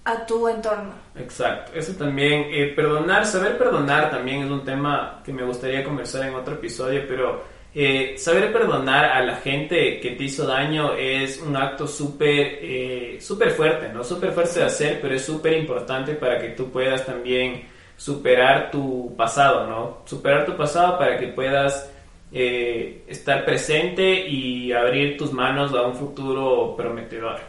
a 0.04 0.24
tu 0.24 0.48
entorno. 0.48 0.92
Exacto, 1.16 1.72
eso 1.74 1.92
también, 1.92 2.46
eh, 2.50 2.72
perdonar, 2.74 3.26
saber 3.26 3.58
perdonar 3.58 4.10
también 4.10 4.44
es 4.44 4.50
un 4.50 4.64
tema 4.64 5.20
que 5.24 5.32
me 5.32 5.44
gustaría 5.44 5.84
conversar 5.84 6.26
en 6.26 6.34
otro 6.34 6.54
episodio, 6.54 7.02
pero 7.06 7.44
eh, 7.74 8.14
saber 8.16 8.50
perdonar 8.50 9.04
a 9.04 9.22
la 9.22 9.36
gente 9.36 10.00
que 10.00 10.12
te 10.12 10.24
hizo 10.24 10.46
daño 10.46 10.94
es 10.94 11.40
un 11.42 11.54
acto 11.54 11.86
súper 11.86 12.58
eh, 12.62 13.18
súper 13.20 13.50
fuerte, 13.50 13.90
¿no? 13.90 14.02
Súper 14.02 14.32
fuerte 14.32 14.60
de 14.60 14.66
hacer, 14.66 14.98
pero 15.02 15.14
es 15.14 15.24
súper 15.24 15.52
importante 15.52 16.14
para 16.14 16.38
que 16.38 16.48
tú 16.50 16.70
puedas 16.70 17.04
también 17.04 17.68
superar 17.98 18.70
tu 18.70 19.14
pasado, 19.16 19.66
¿no? 19.66 19.98
Superar 20.06 20.46
tu 20.46 20.56
pasado 20.56 20.96
para 20.96 21.18
que 21.18 21.26
puedas 21.28 21.90
eh, 22.32 23.04
estar 23.08 23.44
presente 23.44 24.28
y 24.28 24.72
abrir 24.72 25.18
tus 25.18 25.32
manos 25.32 25.74
a 25.74 25.82
un 25.82 25.94
futuro 25.94 26.76
prometedor. 26.76 27.40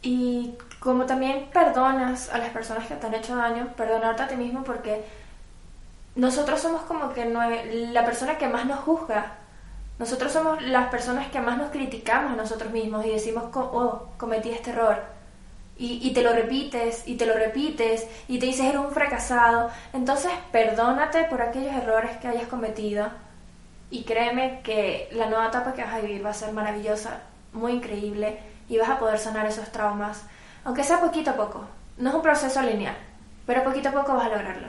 Y 0.00 0.54
como 0.80 1.04
también 1.04 1.48
perdonas 1.52 2.30
a 2.30 2.38
las 2.38 2.48
personas 2.48 2.86
que 2.86 2.94
te 2.94 3.06
han 3.06 3.14
hecho 3.14 3.36
daño, 3.36 3.68
perdonarte 3.76 4.22
a 4.22 4.28
ti 4.28 4.36
mismo 4.36 4.64
porque 4.64 5.02
nosotros 6.16 6.60
somos 6.60 6.82
como 6.82 7.12
que 7.12 7.26
no, 7.26 7.40
la 7.92 8.04
persona 8.06 8.38
que 8.38 8.48
más 8.48 8.64
nos 8.64 8.80
juzga. 8.80 9.34
Nosotros 9.98 10.32
somos 10.32 10.62
las 10.62 10.88
personas 10.88 11.28
que 11.28 11.40
más 11.40 11.58
nos 11.58 11.70
criticamos 11.70 12.32
a 12.32 12.36
nosotros 12.36 12.72
mismos 12.72 13.04
y 13.04 13.10
decimos, 13.10 13.44
oh, 13.54 14.08
cometí 14.16 14.48
este 14.48 14.70
error. 14.70 15.17
Y, 15.80 16.10
te 16.12 16.22
lo 16.22 16.32
repites, 16.32 17.06
y 17.06 17.14
te 17.14 17.24
lo 17.24 17.34
repites, 17.34 18.04
y 18.26 18.40
te 18.40 18.46
dices, 18.46 18.66
eres 18.66 18.80
un 18.80 18.90
fracasado. 18.90 19.70
Entonces, 19.92 20.32
perdónate 20.50 21.24
por 21.24 21.40
aquellos 21.40 21.72
errores 21.72 22.16
que 22.16 22.26
hayas 22.26 22.48
cometido 22.48 23.08
y 23.90 24.02
créeme 24.02 24.60
que 24.62 25.08
la 25.12 25.26
nueva 25.28 25.48
etapa 25.48 25.72
que 25.72 25.82
vas 25.82 25.94
a 25.94 26.00
vivir 26.00 26.24
va 26.24 26.30
a 26.30 26.34
ser 26.34 26.52
maravillosa, 26.52 27.20
muy 27.52 27.72
increíble 27.72 28.38
y 28.68 28.76
vas 28.76 28.90
a 28.90 28.98
poder 28.98 29.18
sanar 29.18 29.46
esos 29.46 29.70
traumas, 29.70 30.26
aunque 30.64 30.84
sea 30.84 31.00
poquito 31.00 31.30
a 31.30 31.36
poco. 31.36 31.64
No 31.96 32.10
es 32.10 32.14
un 32.16 32.22
proceso 32.22 32.60
lineal, 32.62 32.96
pero 33.46 33.64
poquito 33.64 33.88
a 33.88 33.92
poco 33.92 34.14
vas 34.14 34.26
a 34.26 34.30
lograrlo. 34.30 34.68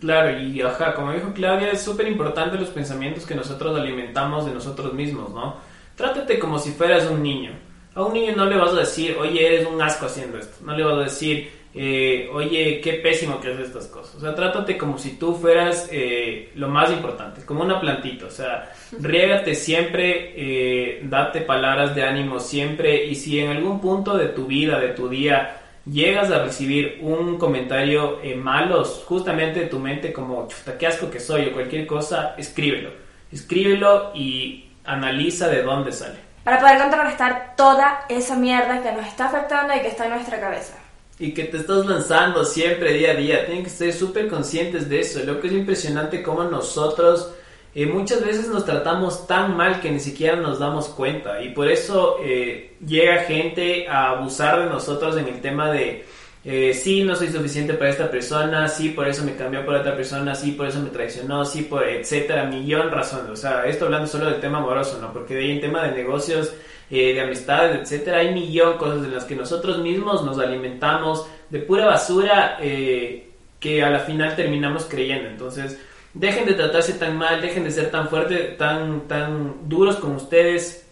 Claro, 0.00 0.38
y 0.38 0.60
ajá, 0.62 0.94
como 0.94 1.12
dijo 1.12 1.32
Claudia, 1.32 1.72
es 1.72 1.82
súper 1.82 2.08
importante 2.08 2.56
los 2.56 2.70
pensamientos 2.70 3.26
que 3.26 3.34
nosotros 3.34 3.78
alimentamos 3.78 4.46
de 4.46 4.52
nosotros 4.52 4.92
mismos, 4.94 5.30
¿no? 5.30 5.56
Trátate 5.94 6.38
como 6.38 6.58
si 6.58 6.72
fueras 6.72 7.06
un 7.06 7.22
niño. 7.22 7.52
A 8.00 8.04
un 8.06 8.14
niño 8.14 8.32
no 8.34 8.46
le 8.46 8.56
vas 8.56 8.72
a 8.72 8.80
decir, 8.80 9.14
oye, 9.20 9.46
eres 9.46 9.66
un 9.66 9.80
asco 9.82 10.06
haciendo 10.06 10.38
esto. 10.38 10.64
No 10.64 10.74
le 10.74 10.84
vas 10.84 10.94
a 10.94 11.02
decir, 11.02 11.50
eh, 11.74 12.30
oye, 12.32 12.80
qué 12.82 12.94
pésimo 12.94 13.38
que 13.38 13.48
haces 13.48 13.66
estas 13.66 13.88
cosas. 13.88 14.14
O 14.14 14.20
sea, 14.20 14.34
trátate 14.34 14.78
como 14.78 14.96
si 14.96 15.18
tú 15.18 15.34
fueras 15.34 15.86
eh, 15.92 16.50
lo 16.54 16.68
más 16.68 16.90
importante, 16.90 17.44
como 17.44 17.62
una 17.62 17.78
plantita. 17.78 18.24
O 18.24 18.30
sea, 18.30 18.72
riégate 18.98 19.54
siempre, 19.54 20.32
eh, 20.34 21.00
date 21.02 21.42
palabras 21.42 21.94
de 21.94 22.02
ánimo 22.02 22.40
siempre. 22.40 23.04
Y 23.04 23.16
si 23.16 23.38
en 23.38 23.50
algún 23.50 23.82
punto 23.82 24.16
de 24.16 24.28
tu 24.28 24.46
vida, 24.46 24.80
de 24.80 24.94
tu 24.94 25.06
día, 25.06 25.60
llegas 25.84 26.30
a 26.30 26.42
recibir 26.42 27.00
un 27.02 27.36
comentario 27.36 28.18
malo, 28.38 28.82
justamente 29.04 29.60
de 29.60 29.66
tu 29.66 29.78
mente, 29.78 30.10
como, 30.10 30.48
chuta, 30.48 30.78
qué 30.78 30.86
asco 30.86 31.10
que 31.10 31.20
soy 31.20 31.48
o 31.48 31.52
cualquier 31.52 31.86
cosa, 31.86 32.34
escríbelo. 32.38 32.92
Escríbelo 33.30 34.12
y 34.14 34.70
analiza 34.84 35.48
de 35.48 35.62
dónde 35.62 35.92
sale. 35.92 36.29
Para 36.44 36.58
poder 36.58 36.78
contrarrestar 36.78 37.54
toda 37.56 38.06
esa 38.08 38.36
mierda 38.36 38.82
que 38.82 38.92
nos 38.92 39.06
está 39.06 39.26
afectando 39.26 39.74
y 39.74 39.80
que 39.80 39.88
está 39.88 40.04
en 40.04 40.10
nuestra 40.10 40.40
cabeza 40.40 40.74
y 41.20 41.34
que 41.34 41.44
te 41.44 41.58
estás 41.58 41.84
lanzando 41.84 42.44
siempre 42.46 42.94
día 42.94 43.10
a 43.10 43.14
día. 43.14 43.44
Tienen 43.44 43.62
que 43.62 43.70
ser 43.70 43.92
súper 43.92 44.26
conscientes 44.28 44.88
de 44.88 45.00
eso. 45.00 45.20
Lo 45.22 45.38
que 45.38 45.48
es 45.48 45.52
impresionante 45.52 46.22
como 46.22 46.44
nosotros 46.44 47.30
eh, 47.74 47.86
muchas 47.86 48.24
veces 48.24 48.48
nos 48.48 48.64
tratamos 48.64 49.26
tan 49.28 49.56
mal 49.56 49.80
que 49.80 49.90
ni 49.90 50.00
siquiera 50.00 50.36
nos 50.36 50.58
damos 50.58 50.88
cuenta. 50.88 51.42
Y 51.42 51.50
por 51.50 51.70
eso 51.70 52.16
eh, 52.22 52.74
llega 52.84 53.24
gente 53.24 53.86
a 53.86 54.10
abusar 54.10 54.60
de 54.60 54.66
nosotros 54.66 55.16
en 55.18 55.28
el 55.28 55.40
tema 55.42 55.70
de, 55.70 56.06
eh, 56.44 56.72
sí, 56.72 57.04
no 57.04 57.14
soy 57.14 57.28
suficiente 57.28 57.74
para 57.74 57.90
esta 57.90 58.10
persona, 58.10 58.66
sí, 58.68 58.90
por 58.90 59.06
eso 59.06 59.24
me 59.24 59.36
cambió 59.36 59.64
por 59.64 59.74
otra 59.74 59.94
persona, 59.94 60.34
sí, 60.34 60.52
por 60.52 60.66
eso 60.66 60.80
me 60.80 60.90
traicionó, 60.90 61.44
sí, 61.44 61.62
por 61.62 61.86
etcétera, 61.86 62.44
millón 62.44 62.90
razones. 62.90 63.30
O 63.30 63.36
sea, 63.36 63.66
esto 63.66 63.84
hablando 63.86 64.06
solo 64.06 64.26
del 64.30 64.40
tema 64.40 64.58
amoroso, 64.58 64.98
¿no? 65.00 65.12
Porque 65.12 65.34
de 65.34 65.40
ahí 65.42 65.50
en 65.52 65.60
tema 65.60 65.84
de 65.84 65.92
negocios 65.92 66.54
eh, 66.90 67.14
de 67.14 67.20
amistades, 67.20 67.82
etcétera. 67.82 68.18
Hay 68.18 68.34
millón 68.34 68.76
cosas 68.76 69.04
en 69.04 69.14
las 69.14 69.24
que 69.24 69.36
nosotros 69.36 69.78
mismos 69.78 70.24
nos 70.24 70.38
alimentamos 70.38 71.26
de 71.48 71.60
pura 71.60 71.86
basura 71.86 72.56
eh, 72.60 73.30
que 73.60 73.82
a 73.82 73.90
la 73.90 74.00
final 74.00 74.34
terminamos 74.34 74.86
creyendo. 74.86 75.28
Entonces, 75.28 75.78
dejen 76.14 76.46
de 76.46 76.54
tratarse 76.54 76.94
tan 76.94 77.16
mal, 77.16 77.40
dejen 77.40 77.62
de 77.64 77.70
ser 77.70 77.90
tan 77.90 78.08
fuertes, 78.08 78.56
tan, 78.58 79.02
tan 79.06 79.68
duros 79.68 79.96
con 79.96 80.16
ustedes 80.16 80.84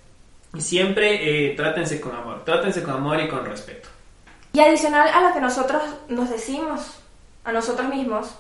y 0.54 0.60
siempre 0.60 1.50
eh, 1.50 1.54
trátense 1.56 2.00
con 2.00 2.14
amor, 2.14 2.44
trátense 2.44 2.82
con 2.82 2.94
amor 2.94 3.20
y 3.20 3.28
con 3.28 3.44
respeto. 3.44 3.88
Y 4.58 4.60
adicional 4.60 5.08
a 5.14 5.20
lo 5.20 5.32
que 5.32 5.40
nosotros 5.40 5.80
nos 6.08 6.30
decimos 6.30 6.98
a 7.44 7.52
nosotros 7.52 7.88
mismos, 7.90 8.34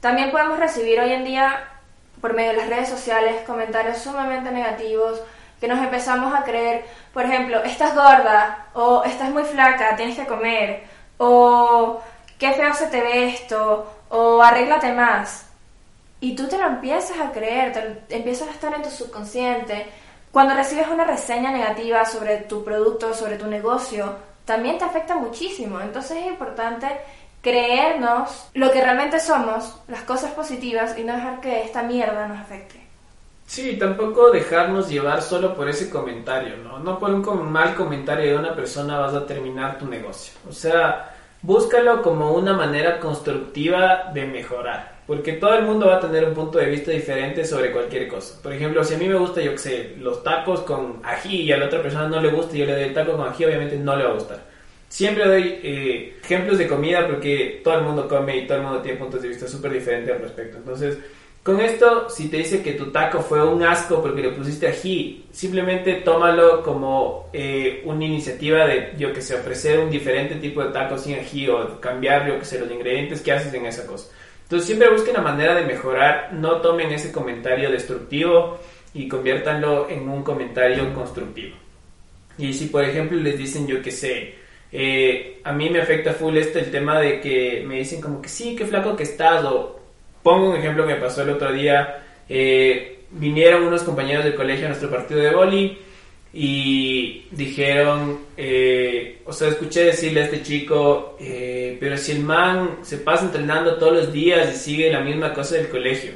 también 0.00 0.30
podemos 0.30 0.58
recibir 0.58 1.00
hoy 1.00 1.14
en 1.14 1.24
día 1.24 1.70
por 2.20 2.34
medio 2.34 2.50
de 2.50 2.58
las 2.58 2.68
redes 2.68 2.90
sociales 2.90 3.40
comentarios 3.46 3.96
sumamente 3.96 4.50
negativos 4.50 5.18
que 5.58 5.66
nos 5.66 5.78
empezamos 5.78 6.34
a 6.34 6.44
creer, 6.44 6.84
por 7.14 7.24
ejemplo, 7.24 7.62
estás 7.64 7.94
gorda 7.94 8.66
o 8.74 9.02
estás 9.04 9.30
muy 9.30 9.44
flaca, 9.44 9.96
tienes 9.96 10.18
que 10.18 10.26
comer, 10.26 10.84
o 11.16 12.02
qué 12.38 12.52
feo 12.52 12.74
se 12.74 12.88
te 12.88 13.00
ve 13.00 13.28
esto, 13.28 13.90
o 14.10 14.42
arréglate 14.42 14.92
más. 14.92 15.48
Y 16.20 16.36
tú 16.36 16.48
te 16.48 16.58
lo 16.58 16.66
empiezas 16.66 17.18
a 17.18 17.32
creer, 17.32 18.04
te 18.06 18.14
empiezas 18.14 18.48
a 18.48 18.50
estar 18.50 18.74
en 18.74 18.82
tu 18.82 18.90
subconsciente. 18.90 19.86
Cuando 20.30 20.52
recibes 20.52 20.88
una 20.88 21.04
reseña 21.04 21.50
negativa 21.50 22.04
sobre 22.04 22.36
tu 22.42 22.62
producto, 22.62 23.14
sobre 23.14 23.38
tu 23.38 23.46
negocio, 23.46 24.35
también 24.46 24.78
te 24.78 24.84
afecta 24.84 25.16
muchísimo. 25.16 25.80
Entonces 25.80 26.16
es 26.18 26.26
importante 26.26 26.86
creernos 27.42 28.48
lo 28.54 28.72
que 28.72 28.82
realmente 28.82 29.20
somos, 29.20 29.76
las 29.88 30.02
cosas 30.02 30.32
positivas, 30.32 30.98
y 30.98 31.04
no 31.04 31.14
dejar 31.14 31.40
que 31.40 31.62
esta 31.62 31.82
mierda 31.82 32.26
nos 32.26 32.38
afecte. 32.38 32.80
Sí, 33.46 33.76
tampoco 33.76 34.30
dejarnos 34.30 34.88
llevar 34.88 35.22
solo 35.22 35.54
por 35.54 35.68
ese 35.68 35.88
comentario, 35.88 36.56
¿no? 36.56 36.80
No 36.80 36.98
por 36.98 37.10
un 37.10 37.52
mal 37.52 37.76
comentario 37.76 38.32
de 38.32 38.38
una 38.38 38.56
persona 38.56 38.98
vas 38.98 39.14
a 39.14 39.26
terminar 39.26 39.78
tu 39.78 39.86
negocio. 39.86 40.32
O 40.48 40.52
sea, 40.52 41.12
búscalo 41.42 42.02
como 42.02 42.32
una 42.32 42.54
manera 42.54 42.98
constructiva 42.98 44.10
de 44.12 44.26
mejorar. 44.26 44.95
Porque 45.06 45.34
todo 45.34 45.54
el 45.54 45.64
mundo 45.64 45.86
va 45.86 45.96
a 45.96 46.00
tener 46.00 46.24
un 46.24 46.34
punto 46.34 46.58
de 46.58 46.66
vista 46.66 46.90
diferente 46.90 47.44
sobre 47.44 47.70
cualquier 47.70 48.08
cosa. 48.08 48.42
Por 48.42 48.52
ejemplo, 48.52 48.82
si 48.82 48.94
a 48.94 48.98
mí 48.98 49.08
me 49.08 49.14
gusta, 49.14 49.40
yo 49.40 49.52
qué 49.52 49.58
sé, 49.58 49.94
los 50.00 50.24
tacos 50.24 50.60
con 50.60 51.00
ají 51.04 51.42
y 51.42 51.52
a 51.52 51.58
la 51.58 51.66
otra 51.66 51.80
persona 51.80 52.08
no 52.08 52.20
le 52.20 52.30
gusta 52.30 52.56
y 52.56 52.60
yo 52.60 52.66
le 52.66 52.72
doy 52.72 52.82
el 52.84 52.94
taco 52.94 53.16
con 53.16 53.28
ají, 53.28 53.44
obviamente 53.44 53.76
no 53.76 53.94
le 53.96 54.04
va 54.04 54.10
a 54.10 54.14
gustar. 54.14 54.40
Siempre 54.88 55.26
doy 55.26 55.60
eh, 55.62 56.16
ejemplos 56.22 56.58
de 56.58 56.66
comida 56.66 57.06
porque 57.06 57.60
todo 57.62 57.74
el 57.78 57.84
mundo 57.84 58.08
come 58.08 58.36
y 58.36 58.46
todo 58.46 58.58
el 58.58 58.64
mundo 58.64 58.80
tiene 58.80 58.98
puntos 58.98 59.22
de 59.22 59.28
vista 59.28 59.46
súper 59.46 59.72
diferentes 59.72 60.14
al 60.14 60.22
respecto. 60.22 60.58
Entonces, 60.58 60.98
con 61.46 61.60
esto, 61.60 62.10
si 62.10 62.28
te 62.28 62.38
dice 62.38 62.60
que 62.60 62.72
tu 62.72 62.90
taco 62.90 63.20
fue 63.20 63.40
un 63.44 63.62
asco 63.62 64.02
porque 64.02 64.20
le 64.20 64.30
pusiste 64.30 64.66
ají, 64.66 65.26
simplemente 65.30 65.94
tómalo 66.04 66.60
como 66.64 67.30
eh, 67.32 67.82
una 67.84 68.04
iniciativa 68.04 68.66
de, 68.66 68.94
yo 68.98 69.12
que 69.12 69.22
sé, 69.22 69.36
ofrecer 69.36 69.78
un 69.78 69.88
diferente 69.88 70.34
tipo 70.34 70.64
de 70.64 70.72
taco 70.72 70.98
sin 70.98 71.14
ají 71.14 71.48
o 71.48 71.80
cambiar, 71.80 72.26
yo 72.26 72.36
que 72.40 72.44
sé, 72.44 72.58
los 72.58 72.68
ingredientes 72.68 73.20
que 73.20 73.30
haces 73.30 73.54
en 73.54 73.64
esa 73.64 73.86
cosa. 73.86 74.08
Entonces 74.46 74.66
siempre 74.66 74.90
busquen 74.90 75.14
la 75.14 75.22
manera 75.22 75.54
de 75.54 75.66
mejorar, 75.66 76.30
no 76.32 76.60
tomen 76.60 76.92
ese 76.92 77.10
comentario 77.10 77.70
destructivo 77.70 78.58
y 78.94 79.08
conviértanlo 79.08 79.88
en 79.90 80.08
un 80.08 80.22
comentario 80.22 80.94
constructivo. 80.94 81.56
Y 82.38 82.52
si 82.52 82.66
por 82.66 82.84
ejemplo 82.84 83.18
les 83.18 83.36
dicen, 83.36 83.66
yo 83.66 83.82
que 83.82 83.90
sé, 83.90 84.34
eh, 84.70 85.40
a 85.42 85.52
mí 85.52 85.68
me 85.70 85.80
afecta 85.80 86.12
full 86.12 86.36
este 86.36 86.60
el 86.60 86.70
tema 86.70 87.00
de 87.00 87.20
que 87.20 87.64
me 87.66 87.76
dicen 87.78 88.00
como 88.00 88.22
que 88.22 88.28
sí, 88.28 88.54
qué 88.54 88.66
flaco 88.66 88.94
que 88.94 89.02
estás 89.02 89.44
o 89.44 89.76
Pongo 90.26 90.50
un 90.50 90.56
ejemplo 90.56 90.84
que 90.84 90.94
me 90.94 91.00
pasó 91.00 91.22
el 91.22 91.30
otro 91.30 91.52
día. 91.52 92.02
Eh, 92.28 93.04
vinieron 93.12 93.62
unos 93.62 93.84
compañeros 93.84 94.24
del 94.24 94.34
colegio 94.34 94.66
a 94.66 94.70
nuestro 94.70 94.90
partido 94.90 95.20
de 95.20 95.30
boli 95.30 95.78
y 96.38 97.26
dijeron, 97.30 98.20
eh, 98.36 99.22
o 99.24 99.32
sea, 99.32 99.48
escuché 99.48 99.86
decirle 99.86 100.20
a 100.20 100.24
este 100.24 100.42
chico, 100.42 101.16
eh, 101.18 101.78
pero 101.80 101.96
si 101.96 102.12
el 102.12 102.20
man 102.20 102.80
se 102.82 102.98
pasa 102.98 103.24
entrenando 103.24 103.76
todos 103.78 103.94
los 103.94 104.12
días 104.12 104.54
y 104.54 104.58
sigue 104.58 104.92
la 104.92 105.00
misma 105.00 105.32
cosa 105.32 105.54
del 105.54 105.70
colegio. 105.70 106.12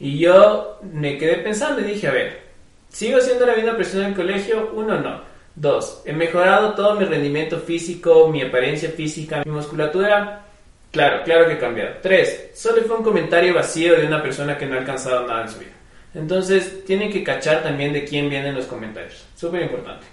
Y 0.00 0.18
yo 0.20 0.78
me 0.90 1.18
quedé 1.18 1.36
pensando 1.38 1.82
y 1.82 1.84
dije, 1.84 2.08
a 2.08 2.12
ver, 2.12 2.40
¿sigo 2.88 3.20
siendo 3.20 3.44
la 3.44 3.56
misma 3.56 3.76
persona 3.76 4.06
del 4.06 4.14
colegio? 4.14 4.70
Uno, 4.72 4.98
no. 5.02 5.20
Dos, 5.54 6.00
he 6.06 6.14
mejorado 6.14 6.72
todo 6.72 6.94
mi 6.94 7.04
rendimiento 7.04 7.58
físico, 7.58 8.28
mi 8.28 8.40
apariencia 8.40 8.88
física, 8.88 9.42
mi 9.44 9.52
musculatura. 9.52 10.46
Claro, 10.90 11.22
claro 11.24 11.46
que 11.46 11.52
ha 11.52 11.58
cambiado. 11.58 11.96
Tres, 12.00 12.52
solo 12.54 12.80
fue 12.84 12.96
un 12.96 13.04
comentario 13.04 13.52
vacío 13.52 14.00
de 14.00 14.06
una 14.06 14.22
persona 14.22 14.56
que 14.56 14.64
no 14.64 14.76
ha 14.76 14.78
alcanzado 14.78 15.26
nada 15.26 15.42
en 15.42 15.48
su 15.50 15.58
vida. 15.58 15.72
Entonces, 16.18 16.84
tienen 16.84 17.10
que 17.12 17.22
cachar 17.22 17.62
también 17.62 17.92
de 17.92 18.04
quién 18.04 18.28
vienen 18.28 18.52
los 18.54 18.66
comentarios. 18.66 19.24
Súper 19.36 19.62
importante. 19.62 20.04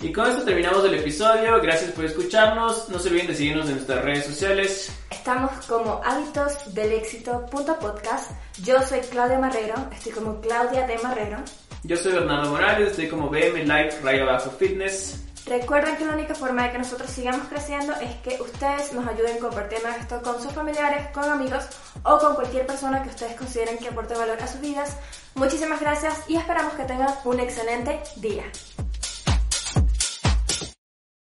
Y 0.00 0.12
con 0.12 0.30
esto 0.30 0.44
terminamos 0.44 0.84
el 0.84 0.94
episodio. 0.94 1.60
Gracias 1.60 1.90
por 1.90 2.04
escucharnos. 2.04 2.88
No 2.88 3.00
se 3.00 3.08
olviden 3.08 3.26
de 3.26 3.34
seguirnos 3.34 3.68
en 3.68 3.74
nuestras 3.74 4.04
redes 4.04 4.26
sociales. 4.26 4.96
Estamos 5.10 5.50
como 5.66 6.00
hábitosdelexito.podcast. 6.04 8.30
Yo 8.62 8.80
soy 8.82 9.00
Claudia 9.00 9.40
Marrero. 9.40 9.74
Estoy 9.92 10.12
como 10.12 10.40
Claudia 10.40 10.86
de 10.86 10.98
Marrero. 10.98 11.38
Yo 11.82 11.96
soy 11.96 12.12
Bernardo 12.12 12.50
Morales. 12.50 12.90
Estoy 12.90 13.08
como 13.08 13.28
BM 13.28 13.64
Life 13.64 13.98
Rayo 14.04 14.22
Abajo 14.22 14.52
Fitness. 14.52 15.24
Recuerden 15.48 15.96
que 15.96 16.04
la 16.04 16.12
única 16.12 16.34
forma 16.34 16.64
de 16.64 16.72
que 16.72 16.78
nosotros 16.78 17.10
sigamos 17.10 17.48
creciendo 17.48 17.94
es 17.94 18.14
que 18.16 18.40
ustedes 18.42 18.92
nos 18.92 19.06
ayuden 19.08 19.38
compartiendo 19.38 19.88
esto 19.88 20.20
con 20.20 20.42
sus 20.42 20.52
familiares, 20.52 21.08
con 21.08 21.24
amigos 21.24 21.66
o 22.02 22.18
con 22.18 22.34
cualquier 22.34 22.66
persona 22.66 23.02
que 23.02 23.08
ustedes 23.08 23.34
consideren 23.34 23.78
que 23.78 23.88
aporte 23.88 24.14
valor 24.14 24.42
a 24.42 24.46
sus 24.46 24.60
vidas. 24.60 24.94
Muchísimas 25.34 25.80
gracias 25.80 26.22
y 26.28 26.36
esperamos 26.36 26.74
que 26.74 26.84
tengan 26.84 27.14
un 27.24 27.40
excelente 27.40 27.98
día. 28.16 28.44